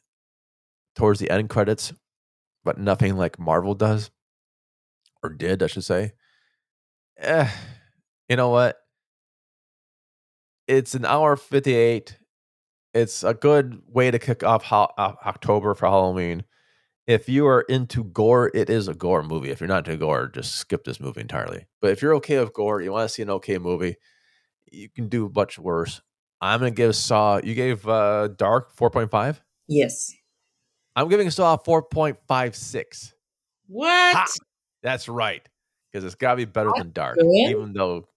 towards 0.95 1.19
the 1.19 1.29
end 1.29 1.49
credits, 1.49 1.93
but 2.65 2.77
nothing 2.77 3.15
like 3.15 3.39
Marvel 3.39 3.73
does 3.75 4.11
or 5.23 5.29
did, 5.29 5.63
I 5.63 5.67
should 5.67 5.85
say. 5.85 6.11
Eh, 7.17 7.49
you 8.27 8.35
know 8.35 8.49
what? 8.49 8.77
it's 10.67 10.93
an 10.93 11.03
hour 11.03 11.35
58 11.35 12.17
it's 12.93 13.23
a 13.23 13.33
good 13.33 13.81
way 13.87 14.11
to 14.11 14.19
kick 14.19 14.43
off 14.43 14.63
ho- 14.63 14.91
uh, 14.97 15.13
october 15.25 15.73
for 15.73 15.87
halloween 15.87 16.43
if 17.07 17.27
you 17.27 17.47
are 17.47 17.61
into 17.61 18.03
gore 18.03 18.51
it 18.53 18.69
is 18.69 18.87
a 18.87 18.93
gore 18.93 19.23
movie 19.23 19.49
if 19.49 19.59
you're 19.59 19.67
not 19.67 19.87
into 19.87 19.97
gore 19.97 20.27
just 20.27 20.55
skip 20.57 20.83
this 20.83 20.99
movie 20.99 21.21
entirely 21.21 21.65
but 21.81 21.91
if 21.91 22.01
you're 22.03 22.13
okay 22.13 22.39
with 22.39 22.53
gore 22.53 22.81
you 22.81 22.91
want 22.91 23.09
to 23.09 23.13
see 23.13 23.23
an 23.23 23.31
okay 23.31 23.57
movie 23.57 23.95
you 24.71 24.89
can 24.89 25.07
do 25.07 25.31
much 25.35 25.57
worse 25.59 26.01
i'm 26.41 26.59
gonna 26.59 26.71
give 26.71 26.95
saw 26.95 27.39
you 27.43 27.55
gave 27.55 27.87
uh 27.87 28.27
dark 28.29 28.75
4.5 28.75 29.39
Yes. 29.67 30.13
i'm 30.95 31.09
giving 31.09 31.29
saw 31.29 31.57
4.56 31.57 33.13
What? 33.67 34.15
Ha! 34.15 34.25
that's 34.83 35.07
right 35.09 35.47
because 35.91 36.05
it's 36.05 36.15
got 36.15 36.31
to 36.31 36.37
be 36.37 36.45
better 36.45 36.71
than 36.77 36.91
dark 36.91 37.17
good. 37.17 37.49
even 37.49 37.73
though 37.73 38.07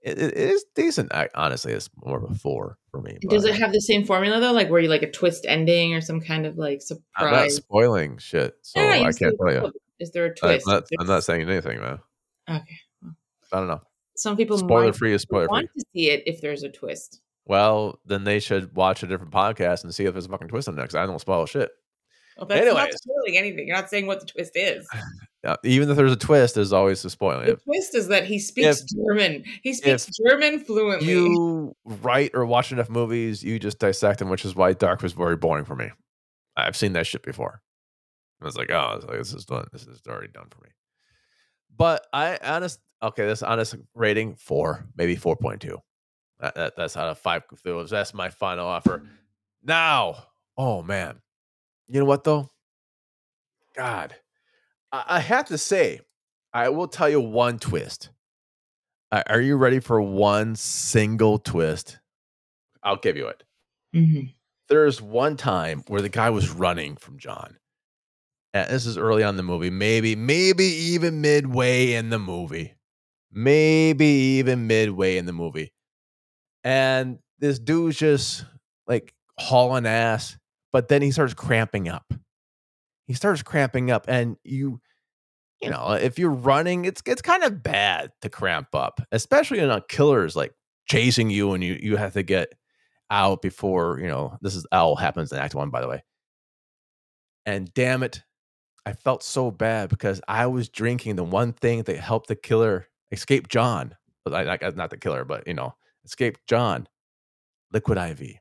it, 0.00 0.18
it 0.18 0.34
is 0.34 0.64
decent 0.74 1.12
I, 1.14 1.28
honestly 1.34 1.72
it's 1.72 1.90
more 2.04 2.18
of 2.22 2.30
a 2.30 2.34
four 2.34 2.78
for 2.90 3.00
me 3.00 3.18
Does 3.28 3.44
it 3.44 3.54
have 3.56 3.72
the 3.72 3.80
same 3.80 4.04
formula 4.04 4.40
though? 4.40 4.52
Like 4.52 4.68
where 4.70 4.80
you 4.80 4.88
like 4.88 5.02
a 5.02 5.10
twist 5.10 5.46
ending 5.48 5.94
or 5.94 6.00
some 6.00 6.20
kind 6.20 6.46
of 6.46 6.56
like 6.58 6.80
surprise? 6.82 7.02
I'm 7.16 7.30
not 7.32 7.50
spoiling 7.50 8.18
shit, 8.18 8.54
so 8.62 8.80
Yeah, 8.80 9.02
I 9.06 9.12
can't 9.12 9.34
tell 9.38 9.52
you. 9.52 9.72
Is 9.98 10.12
there 10.12 10.26
a 10.26 10.28
I'm 10.28 10.34
twist? 10.34 10.66
not, 10.66 10.84
I'm 11.00 11.06
not 11.06 11.24
saying 11.24 11.48
anything, 11.48 11.80
man. 11.80 11.98
Okay. 12.48 12.76
I 13.52 13.58
don't 13.58 13.66
know. 13.68 13.80
Some 14.16 14.36
people 14.36 14.58
Spoiler 14.58 14.92
free 14.92 15.12
is 15.14 15.22
spoiler 15.22 15.44
free. 15.44 15.52
want 15.52 15.68
to 15.78 15.84
see 15.94 16.10
it 16.10 16.22
if 16.26 16.40
there's 16.40 16.62
a 16.62 16.68
twist. 16.70 17.20
Well, 17.44 18.00
then 18.04 18.24
they 18.24 18.40
should 18.40 18.74
watch 18.74 19.02
a 19.02 19.06
different 19.06 19.32
podcast 19.32 19.84
and 19.84 19.94
see 19.94 20.04
if 20.04 20.12
there's 20.14 20.26
a 20.26 20.28
fucking 20.28 20.48
twist 20.48 20.68
on. 20.68 20.76
'cause 20.76 20.94
I 20.94 21.06
don't 21.06 21.20
spoil 21.20 21.46
shit. 21.46 21.70
Well, 22.38 22.46
that's 22.46 22.66
not 22.66 22.92
spoiling 22.92 23.38
anything. 23.38 23.66
You're 23.66 23.76
not 23.76 23.88
saying 23.88 24.06
what 24.06 24.20
the 24.20 24.26
twist 24.26 24.52
is. 24.56 24.86
Even 25.62 25.88
if 25.88 25.96
there's 25.96 26.12
a 26.12 26.16
twist, 26.16 26.56
there's 26.56 26.72
always 26.72 27.04
a 27.04 27.08
spoiling. 27.10 27.46
The 27.46 27.52
If 27.52 27.62
twist 27.64 27.94
is 27.94 28.08
that 28.08 28.24
he 28.24 28.38
speaks 28.40 28.82
German. 28.82 29.44
He 29.62 29.72
speaks 29.74 30.08
German 30.28 30.58
fluently. 30.64 31.06
you 31.08 31.74
write 31.84 32.32
or 32.34 32.44
watch 32.44 32.72
enough 32.72 32.90
movies, 32.90 33.44
you 33.44 33.58
just 33.60 33.78
dissect 33.78 34.18
them, 34.18 34.28
which 34.28 34.44
is 34.44 34.54
why 34.56 34.72
Dark 34.72 35.02
was 35.02 35.12
very 35.12 35.36
boring 35.36 35.64
for 35.64 35.76
me. 35.76 35.90
I've 36.56 36.76
seen 36.76 36.92
that 36.94 37.06
shit 37.06 37.22
before. 37.22 37.62
I 38.42 38.44
was 38.44 38.56
like, 38.56 38.70
oh, 38.70 38.94
it's 38.96 39.06
like, 39.06 39.18
this 39.18 39.32
is 39.32 39.44
done. 39.46 39.66
This 39.72 39.86
is 39.86 40.02
already 40.08 40.28
done 40.28 40.48
for 40.50 40.60
me. 40.62 40.70
But 41.74 42.06
I 42.12 42.38
honest, 42.42 42.80
okay, 43.02 43.26
this 43.26 43.42
honest 43.42 43.76
rating 43.94 44.34
four, 44.36 44.86
maybe 44.96 45.16
four 45.16 45.36
point 45.36 45.60
two. 45.60 45.78
That, 46.40 46.54
that, 46.54 46.76
that's 46.76 46.96
out 46.96 47.08
of 47.08 47.18
five. 47.18 47.42
That's 47.64 48.14
my 48.14 48.28
final 48.28 48.66
offer. 48.66 49.02
Now, 49.62 50.24
oh 50.56 50.82
man, 50.82 51.20
you 51.88 51.98
know 52.00 52.06
what 52.06 52.24
though? 52.24 52.50
God, 53.74 54.14
I, 54.92 55.04
I 55.08 55.20
have 55.20 55.46
to 55.46 55.58
say, 55.58 56.00
I 56.52 56.68
will 56.68 56.88
tell 56.88 57.08
you 57.08 57.20
one 57.20 57.58
twist. 57.58 58.10
Are 59.12 59.40
you 59.40 59.56
ready 59.56 59.80
for 59.80 60.00
one 60.02 60.56
single 60.56 61.38
twist? 61.38 61.98
I'll 62.82 62.96
give 62.96 63.16
you 63.16 63.28
it. 63.28 63.44
Mhm. 63.94 64.34
There's 64.68 65.00
one 65.00 65.36
time 65.36 65.84
where 65.86 66.02
the 66.02 66.08
guy 66.08 66.30
was 66.30 66.50
running 66.50 66.96
from 66.96 67.18
John. 67.18 67.56
And 68.52 68.68
this 68.70 68.84
is 68.86 68.98
early 68.98 69.22
on 69.22 69.30
in 69.30 69.36
the 69.36 69.42
movie, 69.42 69.70
maybe, 69.70 70.16
maybe 70.16 70.64
even 70.64 71.20
midway 71.20 71.92
in 71.92 72.10
the 72.10 72.18
movie. 72.18 72.74
Maybe 73.36 74.06
even 74.06 74.66
midway 74.66 75.18
in 75.18 75.26
the 75.26 75.32
movie. 75.34 75.72
And 76.64 77.18
this 77.38 77.58
dude's 77.58 77.98
just 77.98 78.46
like 78.86 79.14
hauling 79.38 79.86
ass, 79.86 80.38
but 80.72 80.88
then 80.88 81.02
he 81.02 81.10
starts 81.10 81.34
cramping 81.34 81.88
up. 81.88 82.12
He 83.06 83.12
starts 83.14 83.42
cramping 83.42 83.90
up, 83.90 84.06
and 84.08 84.36
you 84.42 84.80
you 85.60 85.70
know, 85.70 85.92
if 85.92 86.18
you're 86.18 86.30
running, 86.30 86.86
it's 86.86 87.02
it's 87.06 87.22
kind 87.22 87.44
of 87.44 87.62
bad 87.62 88.10
to 88.22 88.28
cramp 88.28 88.74
up, 88.74 89.00
especially 89.12 89.60
when 89.60 89.70
a 89.70 89.80
killer's 89.80 90.34
like 90.34 90.54
chasing 90.86 91.30
you 91.30 91.52
and 91.52 91.62
you 91.62 91.78
you 91.80 91.96
have 91.96 92.14
to 92.14 92.22
get 92.22 92.52
out 93.10 93.42
before, 93.42 93.98
you 94.00 94.08
know, 94.08 94.38
this 94.42 94.56
is 94.56 94.66
all 94.72 94.96
happens 94.96 95.30
in 95.30 95.38
Act 95.38 95.54
One, 95.54 95.70
by 95.70 95.80
the 95.80 95.88
way. 95.88 96.02
And 97.44 97.72
damn 97.74 98.02
it, 98.02 98.22
I 98.84 98.92
felt 98.92 99.22
so 99.22 99.50
bad 99.50 99.88
because 99.88 100.20
I 100.26 100.46
was 100.46 100.68
drinking 100.68 101.16
the 101.16 101.24
one 101.24 101.52
thing 101.52 101.82
that 101.84 101.98
helped 101.98 102.28
the 102.28 102.36
killer 102.36 102.88
escape 103.12 103.48
John. 103.48 103.96
But 104.24 104.34
I, 104.34 104.54
I 104.54 104.58
uh, 104.66 104.72
not 104.74 104.90
the 104.90 104.96
killer, 104.96 105.24
but 105.24 105.46
you 105.46 105.54
know, 105.54 105.74
escape 106.04 106.38
John. 106.46 106.88
Liquid 107.72 107.98
IV. 107.98 108.38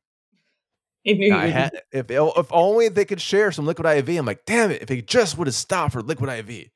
I 1.08 1.48
had 1.48 1.82
if 1.92 2.06
if 2.10 2.48
only 2.52 2.90
they 2.90 3.06
could 3.06 3.22
share 3.22 3.52
some 3.52 3.66
liquid 3.66 3.86
IV. 3.86 4.18
I'm 4.18 4.26
like, 4.26 4.46
damn 4.46 4.72
it! 4.72 4.82
If 4.82 4.90
he 4.90 5.02
just 5.02 5.38
would 5.38 5.48
have 5.48 5.56
stopped 5.56 5.94
for 5.94 6.02
liquid 6.02 6.30
IV, 6.30 6.70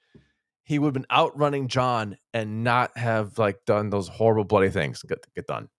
he 0.63 0.79
would 0.79 0.87
have 0.87 0.93
been 0.93 1.07
outrunning 1.11 1.67
John 1.67 2.17
and 2.33 2.63
not 2.63 2.95
have 2.97 3.37
like 3.37 3.65
done 3.65 3.89
those 3.89 4.07
horrible 4.07 4.43
bloody 4.43 4.69
things 4.69 5.01
get 5.03 5.25
get 5.35 5.47
done. 5.47 5.69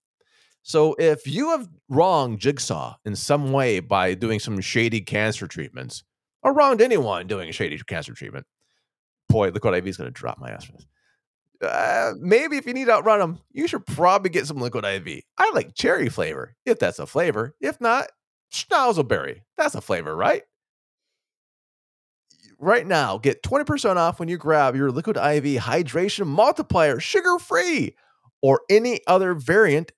So 0.62 0.94
if 0.98 1.26
you 1.26 1.50
have 1.50 1.68
wronged 1.88 2.38
Jigsaw 2.38 2.96
in 3.04 3.16
some 3.16 3.52
way 3.52 3.80
by 3.80 4.14
doing 4.14 4.38
some 4.40 4.60
shady 4.60 5.00
cancer 5.00 5.46
treatments, 5.46 6.02
or 6.42 6.52
wronged 6.52 6.80
anyone 6.80 7.26
doing 7.26 7.48
a 7.48 7.52
shady 7.52 7.78
cancer 7.78 8.12
treatment, 8.12 8.46
boy, 9.28 9.50
liquid 9.50 9.74
IV 9.74 9.86
is 9.86 9.96
going 9.96 10.08
to 10.08 10.12
drop 10.12 10.38
my 10.38 10.50
ass 10.50 10.64
for 10.64 10.72
this. 10.72 10.86
Uh, 11.62 12.14
maybe 12.18 12.56
if 12.56 12.66
you 12.66 12.72
need 12.72 12.86
to 12.86 12.92
outrun 12.92 13.18
them, 13.18 13.38
you 13.52 13.68
should 13.68 13.86
probably 13.86 14.30
get 14.30 14.46
some 14.46 14.58
liquid 14.58 14.84
IV. 14.84 15.22
I 15.38 15.50
like 15.52 15.74
cherry 15.74 16.08
flavor, 16.08 16.56
if 16.64 16.78
that's 16.78 16.98
a 16.98 17.06
flavor. 17.06 17.54
If 17.60 17.80
not, 17.80 18.10
Schnauzleberry. 18.52 19.42
That's 19.56 19.74
a 19.74 19.80
flavor, 19.80 20.16
right? 20.16 20.42
Right 22.58 22.86
now, 22.86 23.18
get 23.18 23.42
20% 23.42 23.96
off 23.96 24.18
when 24.20 24.28
you 24.28 24.36
grab 24.36 24.76
your 24.76 24.90
Liquid 24.90 25.16
IV 25.16 25.62
Hydration 25.62 26.26
Multiplier 26.26 27.00
sugar 27.00 27.38
free 27.38 27.96
or 28.42 28.60
any 28.68 29.00
other 29.06 29.34
variant 29.34 29.92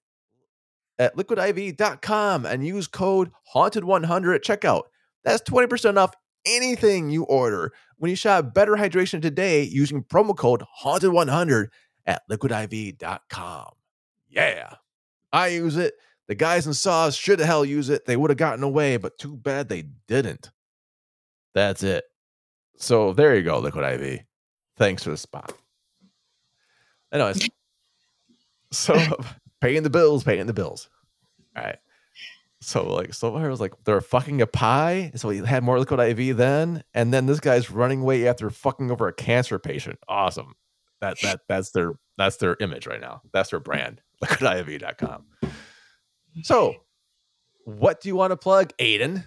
at 0.98 1.16
liquidiv.com 1.16 2.46
and 2.46 2.64
use 2.64 2.86
code 2.86 3.32
haunted100 3.54 4.34
at 4.34 4.44
checkout. 4.44 4.82
That's 5.24 5.42
20% 5.42 5.96
off 5.96 6.14
anything 6.46 7.10
you 7.10 7.24
order 7.24 7.72
when 8.02 8.10
you 8.10 8.16
shop 8.16 8.52
Better 8.52 8.72
Hydration 8.72 9.22
today 9.22 9.62
using 9.62 10.02
promo 10.02 10.36
code 10.36 10.64
haunted100 10.82 11.68
at 12.04 12.22
liquidiv.com. 12.28 13.70
Yeah, 14.28 14.74
I 15.32 15.46
use 15.46 15.76
it. 15.76 15.94
The 16.26 16.34
guys 16.34 16.66
in 16.66 16.74
Saws 16.74 17.14
should 17.14 17.38
have 17.38 17.46
hell 17.46 17.64
use 17.64 17.90
it. 17.90 18.04
They 18.04 18.16
would 18.16 18.30
have 18.30 18.38
gotten 18.38 18.64
away, 18.64 18.96
but 18.96 19.18
too 19.18 19.36
bad 19.36 19.68
they 19.68 19.84
didn't. 20.08 20.50
That's 21.54 21.84
it. 21.84 22.02
So 22.76 23.12
there 23.12 23.36
you 23.36 23.44
go, 23.44 23.60
Liquid 23.60 23.84
IV. 23.84 24.22
Thanks 24.76 25.04
for 25.04 25.10
the 25.10 25.16
spot. 25.16 25.52
Anyways, 27.12 27.48
so 28.72 28.98
paying 29.60 29.84
the 29.84 29.90
bills, 29.90 30.24
paying 30.24 30.46
the 30.46 30.52
bills. 30.52 30.90
All 31.56 31.62
right. 31.62 31.78
So 32.62 32.88
like, 32.94 33.12
so 33.12 33.34
I 33.36 33.48
was 33.48 33.60
like, 33.60 33.72
they're 33.84 34.00
fucking 34.00 34.40
a 34.40 34.46
pie. 34.46 35.12
So 35.16 35.30
he 35.30 35.38
had 35.44 35.62
more 35.62 35.78
Liquid 35.78 36.00
IV 36.00 36.36
then, 36.36 36.84
and 36.94 37.12
then 37.12 37.26
this 37.26 37.40
guy's 37.40 37.70
running 37.70 38.02
away 38.02 38.26
after 38.28 38.48
fucking 38.50 38.90
over 38.90 39.08
a 39.08 39.12
cancer 39.12 39.58
patient. 39.58 39.98
Awesome. 40.08 40.54
That 41.00 41.20
that 41.22 41.40
that's 41.48 41.72
their 41.72 41.94
that's 42.16 42.36
their 42.36 42.56
image 42.60 42.86
right 42.86 43.00
now. 43.00 43.22
That's 43.32 43.50
their 43.50 43.60
brand. 43.60 44.00
LiquidIV.com. 44.24 45.24
So, 46.42 46.76
what 47.64 48.00
do 48.00 48.08
you 48.08 48.16
want 48.16 48.30
to 48.30 48.36
plug, 48.36 48.72
Aidan? 48.78 49.24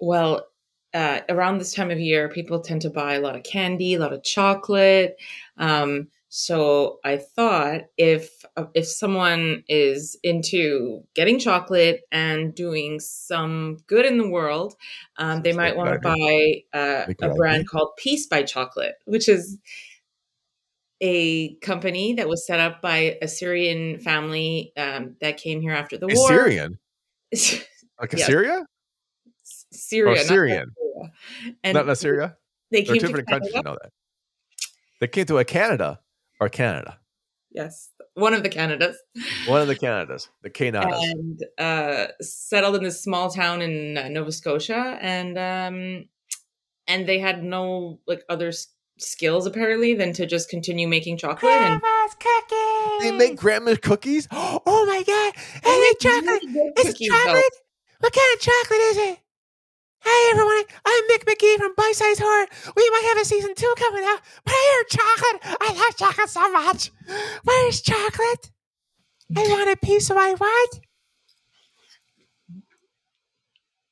Well, 0.00 0.46
uh, 0.94 1.20
around 1.28 1.58
this 1.58 1.74
time 1.74 1.90
of 1.90 2.00
year, 2.00 2.28
people 2.28 2.60
tend 2.60 2.82
to 2.82 2.90
buy 2.90 3.14
a 3.14 3.20
lot 3.20 3.36
of 3.36 3.42
candy, 3.42 3.94
a 3.94 3.98
lot 3.98 4.12
of 4.12 4.24
chocolate. 4.24 5.18
Um, 5.58 6.08
so 6.30 6.98
I 7.04 7.16
thought 7.16 7.82
if 7.96 8.44
uh, 8.56 8.66
if 8.74 8.86
someone 8.86 9.64
is 9.66 10.18
into 10.22 11.02
getting 11.14 11.38
chocolate 11.38 12.02
and 12.12 12.54
doing 12.54 13.00
some 13.00 13.78
good 13.86 14.04
in 14.04 14.18
the 14.18 14.28
world, 14.28 14.74
um, 15.16 15.40
they 15.42 15.54
might 15.54 15.74
want 15.74 15.90
to 15.90 15.98
buy 16.00 16.78
uh, 16.78 17.06
a 17.22 17.34
brand 17.34 17.66
called 17.66 17.96
Peace 17.96 18.26
by 18.26 18.42
Chocolate, 18.42 18.96
which 19.06 19.26
is 19.28 19.58
a 21.00 21.54
company 21.56 22.14
that 22.14 22.28
was 22.28 22.46
set 22.46 22.60
up 22.60 22.82
by 22.82 23.16
a 23.22 23.28
Syrian 23.28 23.98
family 23.98 24.72
um, 24.76 25.16
that 25.22 25.38
came 25.38 25.62
here 25.62 25.72
after 25.72 25.96
the 25.96 26.08
war. 26.08 26.28
Syrian, 26.28 26.78
like 28.00 28.12
Yes. 28.12 28.26
Syria, 28.26 28.66
or 30.04 30.14
not 30.16 30.26
Syrian, 30.26 30.74
Syria. 30.76 31.12
And 31.64 31.74
not 31.74 31.88
Assyria. 31.88 32.36
They 32.70 32.82
They're 32.82 32.86
came 32.86 32.94
two 32.96 33.00
to 33.00 33.06
different 33.06 33.28
countries. 33.28 33.54
I 33.56 33.62
know 33.62 33.78
that. 33.82 33.92
They 35.00 35.06
came 35.06 35.24
to 35.26 35.38
a 35.38 35.44
Canada 35.44 36.00
or 36.40 36.48
Canada, 36.48 36.98
Yes, 37.50 37.90
one 38.14 38.34
of 38.34 38.42
the 38.42 38.48
Canadas, 38.50 38.96
one 39.46 39.62
of 39.62 39.68
the 39.68 39.74
Canadas, 39.76 40.28
the 40.42 40.50
Canadas. 40.50 41.02
and 41.02 41.42
uh, 41.58 42.06
settled 42.20 42.76
in 42.76 42.82
this 42.82 43.02
small 43.02 43.30
town 43.30 43.62
in 43.62 43.96
uh, 43.96 44.08
Nova 44.08 44.30
Scotia, 44.32 44.98
and 45.00 45.38
um, 45.38 46.04
and 46.86 47.06
they 47.08 47.18
had 47.18 47.42
no 47.42 48.00
like 48.06 48.22
other 48.28 48.48
s- 48.48 48.68
skills 48.98 49.46
apparently 49.46 49.94
than 49.94 50.12
to 50.12 50.26
just 50.26 50.48
continue 50.50 50.86
making 50.86 51.16
chocolate. 51.16 51.50
And 51.52 51.80
cookies. 52.20 53.00
They 53.00 53.12
make 53.12 53.36
grandma's 53.36 53.78
cookies. 53.78 54.28
Oh 54.32 54.84
my 54.86 55.02
god! 55.02 55.32
I 55.64 55.88
make 55.90 55.98
chocolate. 56.00 56.42
really 56.42 56.52
good 56.52 56.72
It's 56.76 56.90
cookies, 56.90 57.08
though. 57.10 57.16
chocolate. 57.24 57.44
What 58.00 58.12
kind 58.12 58.34
of 58.34 58.40
chocolate 58.40 58.80
is 58.80 58.96
it? 58.98 59.18
Hi 60.02 60.30
everyone, 60.32 60.64
I'm 60.84 61.04
Mick 61.10 61.24
McGee 61.24 61.56
from 61.58 61.74
Bite 61.76 61.94
Size 61.94 62.18
Horror. 62.18 62.46
We 62.76 62.90
might 62.90 63.04
have 63.08 63.18
a 63.22 63.24
season 63.24 63.54
two 63.54 63.72
coming 63.76 64.04
out, 64.04 64.20
but 64.44 64.52
I 64.54 64.84
hear 64.88 64.98
chocolate. 64.98 65.58
I 65.60 65.72
love 65.74 65.96
chocolate 65.96 66.30
so 66.30 66.50
much. 66.50 66.90
Where's 67.44 67.80
chocolate? 67.82 68.50
I 69.36 69.42
want 69.48 69.70
a 69.70 69.76
piece 69.76 70.08
of 70.10 70.16
my 70.16 70.34
what? 70.38 70.80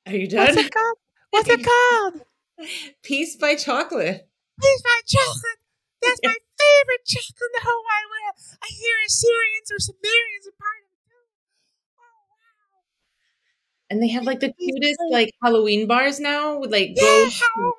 Are 0.06 0.16
you 0.16 0.28
done? 0.28 0.54
What's 0.54 0.58
it 0.58 0.72
called? 0.72 0.98
What's 1.30 1.48
it 1.50 1.64
called? 1.64 2.22
Peace 3.02 3.36
by 3.36 3.54
chocolate. 3.56 4.28
Please 4.60 4.82
by 4.82 5.00
chocolate. 5.06 5.60
That's 6.02 6.20
my 6.24 6.34
favorite 6.62 7.04
chocolate 7.04 7.50
in 7.50 7.54
the 7.60 7.64
whole 7.66 7.82
wide 7.84 8.08
world. 8.08 8.36
I 8.62 8.68
hear 8.70 8.94
Assyrians 9.06 9.68
or 9.72 9.78
Sumerians 9.78 10.46
are 10.48 10.56
part 10.56 10.80
of 10.80 10.88
it 10.88 11.00
too. 11.04 11.22
Oh 12.00 12.20
wow. 12.32 12.80
And 13.88 14.02
they 14.02 14.08
have 14.08 14.24
like 14.24 14.40
the 14.40 14.52
cutest 14.52 14.98
like 15.10 15.30
Halloween 15.42 15.86
bars 15.86 16.18
now 16.18 16.58
with 16.58 16.72
like 16.72 16.90
Yeah, 16.96 17.02
ghosts 17.02 17.42
Halloween. 17.56 17.72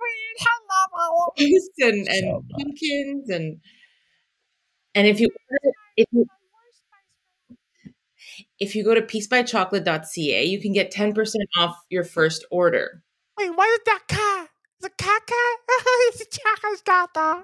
Ghosts 1.38 1.70
and, 1.80 2.08
and 2.08 2.24
So 2.24 2.44
pumpkins 2.58 3.30
and 3.30 3.60
and 4.96 5.08
if 5.08 5.20
you 5.20 5.30
if 5.98 6.08
you 6.12 6.26
if 8.60 8.76
you 8.76 8.84
go 8.84 8.94
to 8.94 9.02
peacebychocolate.ca, 9.02 10.46
you 10.46 10.62
can 10.62 10.74
get 10.74 10.92
10% 10.92 11.36
off 11.60 11.78
your 11.90 12.04
first 12.04 12.46
order. 12.52 13.04
Wait, 13.38 13.50
why 13.56 13.66
is 13.66 13.80
that 13.86 14.04
car? 14.08 14.50
The 14.82 14.90
caca? 14.90 15.44
it's 16.10 16.22
a 16.22 16.26
chocolate 16.26 16.84
daughter. 16.86 17.44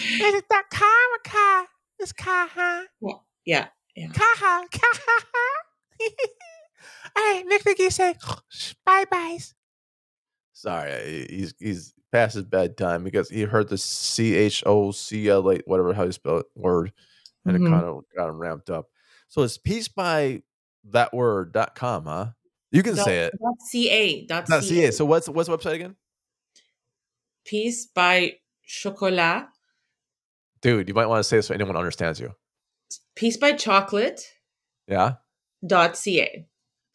It's 0.00 0.48
the 0.48 0.62
car, 0.70 1.66
It's 1.98 2.12
car, 2.12 2.48
huh? 2.54 2.84
Yeah. 3.44 3.68
Caha, 4.12 4.64
caha. 4.70 5.24
All 6.00 6.57
right, 7.48 7.60
Mick 7.64 7.74
McGee 7.74 7.92
say 7.92 8.14
bye 8.84 9.04
byes. 9.10 9.54
Sorry, 10.52 11.26
he's 11.30 11.54
he's 11.58 11.94
past 12.10 12.34
his 12.34 12.44
bedtime 12.44 13.04
because 13.04 13.28
he 13.28 13.42
heard 13.42 13.68
the 13.68 13.78
C 13.78 14.34
H 14.34 14.62
O 14.66 14.90
C 14.90 15.28
L 15.28 15.48
A 15.50 15.58
whatever 15.66 15.92
how 15.94 16.04
you 16.04 16.12
spell 16.12 16.38
it 16.38 16.46
word, 16.56 16.92
and 17.44 17.56
Mhm. 17.56 17.66
it 17.66 17.70
kind 17.70 17.84
of 17.84 18.04
got 18.16 18.28
him 18.28 18.38
ramped 18.38 18.70
up. 18.70 18.86
So 19.28 19.42
it's 19.42 19.58
peace 19.58 19.88
by 19.88 20.42
that 20.90 21.12
word 21.14 21.52
dot 21.52 21.74
com, 21.74 22.04
huh? 22.06 22.30
You 22.72 22.82
can 22.82 22.96
Dot- 22.96 23.04
say 23.04 23.20
it. 23.24 23.34
Dot 23.40 23.54
ca. 23.70 24.26
Dot 24.26 24.48
Not 24.48 24.64
CA. 24.64 24.90
So 24.90 25.04
what's 25.04 25.28
what's 25.28 25.48
the 25.48 25.56
website 25.56 25.74
again? 25.74 25.96
Peace 27.44 27.86
by 27.86 28.34
chocolat. 28.66 29.46
Dude, 30.60 30.88
you 30.88 30.94
might 30.94 31.06
want 31.06 31.20
to 31.20 31.24
say 31.24 31.38
it 31.38 31.42
so 31.42 31.54
anyone 31.54 31.76
understands 31.76 32.18
you. 32.20 32.34
Peace 33.14 33.36
by 33.36 33.52
chocolate. 33.52 34.22
Yeah. 34.88 35.14
Dot 35.66 35.96
ca. 35.96 36.46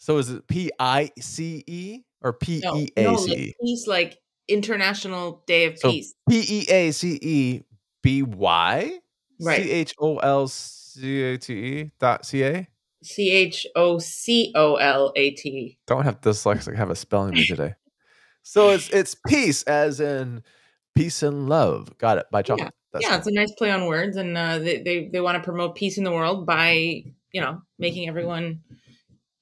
So 0.03 0.17
is 0.17 0.29
it 0.29 0.45
P 0.47 0.69
I 0.77 1.11
C 1.17 1.63
E 1.65 2.01
or 2.21 2.33
P 2.33 2.61
E 2.75 2.89
A 2.97 3.15
C 3.15 3.31
E? 3.31 3.55
peace, 3.63 3.87
like 3.87 4.19
International 4.49 5.45
Day 5.47 5.63
of 5.67 5.79
So 5.79 5.91
Peace. 5.91 6.13
P 6.29 6.43
E 6.45 6.65
A 6.69 6.91
C 6.91 7.17
E 7.21 7.61
B 8.01 8.21
Y 8.21 8.99
Right. 9.39 9.63
C 9.63 9.71
H 9.71 9.95
O 9.99 10.17
L 10.17 10.49
C 10.49 11.23
A 11.23 11.37
T 11.37 11.53
E 11.53 11.91
dot 12.01 12.25
C 12.25 12.43
A. 12.43 12.67
C 13.01 13.31
H 13.31 13.65
O 13.77 13.97
C 13.97 14.51
O 14.55 14.75
L 14.75 15.13
A 15.15 15.31
T. 15.31 15.79
Don't 15.87 16.03
have 16.03 16.19
dyslexic 16.19 16.75
have 16.75 16.89
a 16.89 16.97
spelling 16.97 17.31
bee 17.31 17.45
today. 17.45 17.75
So 18.43 18.71
it's 18.71 18.89
it's 18.89 19.15
peace 19.25 19.63
as 19.63 20.01
in 20.01 20.43
peace 20.95 21.23
and 21.23 21.47
love. 21.47 21.97
Got 21.97 22.17
it 22.17 22.25
by 22.29 22.41
chocolate. 22.41 22.73
That's 22.91 23.05
Yeah, 23.07 23.15
it. 23.15 23.17
it's 23.19 23.27
a 23.27 23.31
nice 23.31 23.53
play 23.53 23.71
on 23.71 23.85
words, 23.85 24.17
and 24.17 24.37
uh, 24.37 24.59
they 24.59 24.81
they, 24.81 25.07
they 25.13 25.21
want 25.21 25.37
to 25.37 25.43
promote 25.45 25.75
peace 25.75 25.97
in 25.97 26.03
the 26.03 26.11
world 26.11 26.45
by 26.45 27.05
you 27.31 27.39
know 27.39 27.61
making 27.79 28.09
everyone 28.09 28.63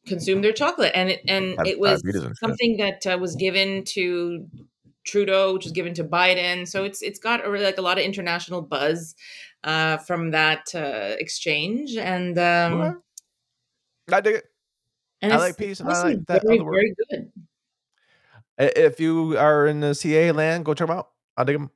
consume 0.08 0.42
their 0.42 0.54
chocolate, 0.54 0.92
and 0.96 1.10
it 1.10 1.22
and 1.28 1.56
Have 1.58 1.68
it 1.68 1.80
was 1.80 2.04
something 2.40 2.78
that 2.78 3.06
uh, 3.06 3.18
was 3.18 3.36
given 3.36 3.84
to 3.86 4.48
Trudeau, 5.06 5.54
which 5.54 5.66
was 5.66 5.72
given 5.72 5.94
to 5.96 6.04
Biden. 6.04 6.68
So 6.68 6.84
it's 6.84 7.02
it's 7.02 7.20
got 7.20 7.46
a, 7.46 7.50
really, 7.50 7.66
like 7.66 7.78
a 7.78 7.82
lot 7.82 7.98
of 7.98 8.04
international 8.04 8.62
buzz 8.62 9.16
uh, 9.64 9.98
from 9.98 10.32
that 10.32 10.74
uh, 10.76 11.16
exchange, 11.20 11.96
and 11.96 12.38
um. 12.38 13.02
I 14.12 14.20
dig 14.20 14.36
it. 14.36 14.46
and 15.22 15.32
I 15.32 15.38
like 15.38 15.58
peace 15.58 15.80
and 15.80 15.90
I 15.90 16.04
like 16.04 16.26
that 16.26 16.42
very 16.44 16.60
other 16.60 16.66
word. 16.66 16.74
very 16.74 16.96
good. 17.10 17.32
If 18.58 19.00
you 19.00 19.38
are 19.38 19.66
in 19.68 19.80
the 19.80 19.96
CA 19.96 20.32
land, 20.34 20.66
go 20.66 20.74
check 20.74 20.88
them 20.88 20.98
out. 20.98 21.10
I 21.38 21.46
dig 21.46 21.56
them. 21.56 21.72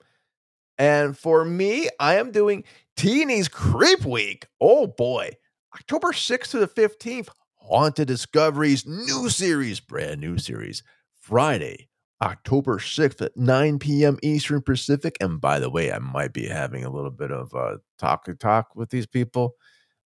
And 0.77 1.17
for 1.17 1.45
me, 1.45 1.88
I 1.99 2.15
am 2.15 2.31
doing 2.31 2.65
T&E's 2.97 3.47
Creep 3.47 4.05
Week. 4.05 4.47
Oh 4.59 4.88
boy. 4.88 5.31
October 5.73 6.11
6th 6.11 6.51
to 6.51 6.59
the 6.59 6.67
15th, 6.67 7.29
Haunted 7.67 8.08
Discoveries, 8.08 8.86
new 8.86 9.30
series, 9.30 9.80
brand 9.80 10.21
new 10.21 10.38
series. 10.38 10.84
Friday, 11.19 11.89
October 12.21 12.78
6th 12.78 13.21
at 13.21 13.36
9 13.36 13.80
p.m. 13.80 14.19
Eastern 14.21 14.62
Pacific. 14.62 15.17
And 15.19 15.41
by 15.41 15.58
the 15.58 15.71
way, 15.71 15.91
I 15.91 15.97
might 15.97 16.32
be 16.32 16.47
having 16.47 16.86
a 16.86 16.91
little 16.91 17.10
bit 17.10 17.32
of 17.32 17.54
uh, 17.56 17.78
talk 17.97 18.28
talk 18.39 18.75
with 18.75 18.91
these 18.91 19.08
people 19.08 19.56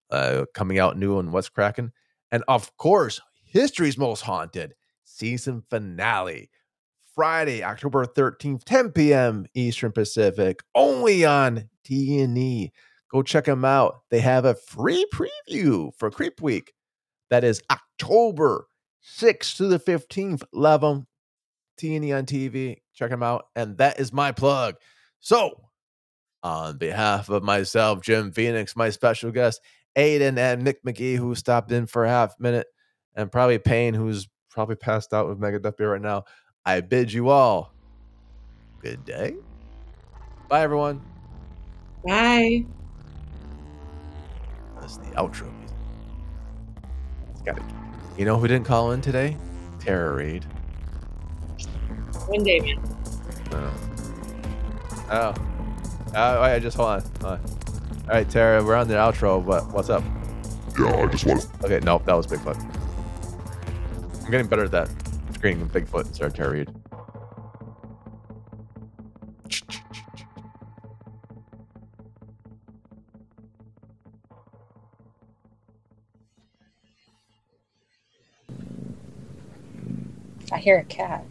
uh, 0.10 0.46
coming 0.54 0.80
out 0.80 0.98
new 0.98 1.18
on 1.18 1.32
what's 1.34 1.50
cracking. 1.50 1.92
And 2.32 2.44
of 2.48 2.76
course, 2.78 3.20
History's 3.44 3.98
Most 3.98 4.22
Haunted 4.22 4.74
season 5.04 5.64
finale. 5.70 6.50
Friday, 7.14 7.62
October 7.62 8.06
13th, 8.06 8.64
10 8.64 8.92
p.m. 8.92 9.46
Eastern 9.54 9.92
Pacific, 9.92 10.64
only 10.74 11.26
on 11.26 11.70
T&E. 11.84 12.72
Go 13.12 13.22
check 13.22 13.46
them 13.46 13.66
out. 13.66 14.04
They 14.10 14.22
have 14.22 14.46
a 14.46 14.56
free 14.56 15.06
preview 15.14 15.92
for 15.98 16.10
Creep 16.10 16.42
Week. 16.42 16.72
That 17.30 17.44
is 17.44 17.62
October 17.72 18.68
6th 19.18 19.58
to 19.58 19.68
the 19.68 19.80
15th. 19.80 20.44
Love 20.54 20.82
them. 20.82 21.08
T&E 21.78 22.12
on 22.12 22.26
TV. 22.26 22.78
Check 22.94 23.10
them 23.10 23.24
out. 23.24 23.46
And 23.56 23.78
that 23.78 24.00
is 24.00 24.12
my 24.12 24.32
plug. 24.32 24.76
So, 25.20 25.62
on 26.44 26.78
behalf 26.78 27.30
of 27.30 27.44
myself, 27.44 28.02
Jim 28.02 28.32
Phoenix, 28.32 28.76
my 28.76 28.90
special 28.90 29.32
guest, 29.32 29.62
Aidan 29.96 30.38
and 30.38 30.66
Mick 30.66 30.76
McGee, 30.86 31.18
who 31.18 31.36
stopped 31.36 31.72
in 31.72 31.86
for 31.86 32.06
a 32.06 32.10
half 32.10 32.40
minute, 32.40 32.68
and 33.16 33.32
probably 33.32 33.58
Payne, 33.58 33.94
who's 33.94 34.28
probably 34.50 34.76
passed 34.76 35.14
out 35.14 35.28
with 35.28 35.40
Mega 35.40 35.60
Beer 35.72 35.94
right 35.94 36.02
now. 36.02 36.24
I 36.66 36.82
bid 36.82 37.12
you 37.12 37.30
all 37.30 37.74
good 38.82 39.04
day. 39.06 39.36
Bye, 40.48 40.62
everyone. 40.62 41.02
Bye. 42.06 42.66
That's 44.80 44.98
the 44.98 45.08
outro 45.12 45.59
music. 47.46 47.64
It's 47.64 48.20
you 48.20 48.26
know 48.26 48.38
who 48.38 48.48
didn't 48.48 48.66
call 48.66 48.92
in 48.92 49.02
today? 49.02 49.38
Tara 49.80 50.14
Reid. 50.14 50.44
One 52.28 52.44
day, 52.44 52.60
man. 52.60 52.98
Oh. 53.52 53.74
Oh. 55.12 55.34
Oh, 56.16 56.42
wait, 56.42 56.62
just 56.62 56.78
hold 56.78 56.90
on. 56.90 57.02
Hold 57.22 57.34
on. 57.34 57.40
All 57.40 58.16
right, 58.16 58.30
Tara, 58.30 58.64
we're 58.64 58.76
on 58.76 58.88
the 58.88 58.96
outro, 58.96 59.46
but 59.46 59.72
what's 59.72 59.90
up? 59.90 60.04
Yeah, 60.80 60.96
I 60.96 61.08
just 61.08 61.26
want 61.26 61.42
to. 61.42 61.66
Okay, 61.66 61.80
nope, 61.84 62.06
that 62.06 62.14
was 62.14 62.28
Bigfoot. 62.28 62.58
I'm 64.24 64.32
getting 64.32 64.48
better 64.48 64.66
at 64.66 64.72
that. 64.72 64.90
Screening 65.34 65.70
Bigfoot 65.70 66.08
instead 66.08 66.28
of 66.28 66.34
Tara 66.34 66.52
Reid. 66.52 66.70
I 80.60 80.62
hear 80.62 80.80
a 80.80 80.84
cat. 80.84 81.24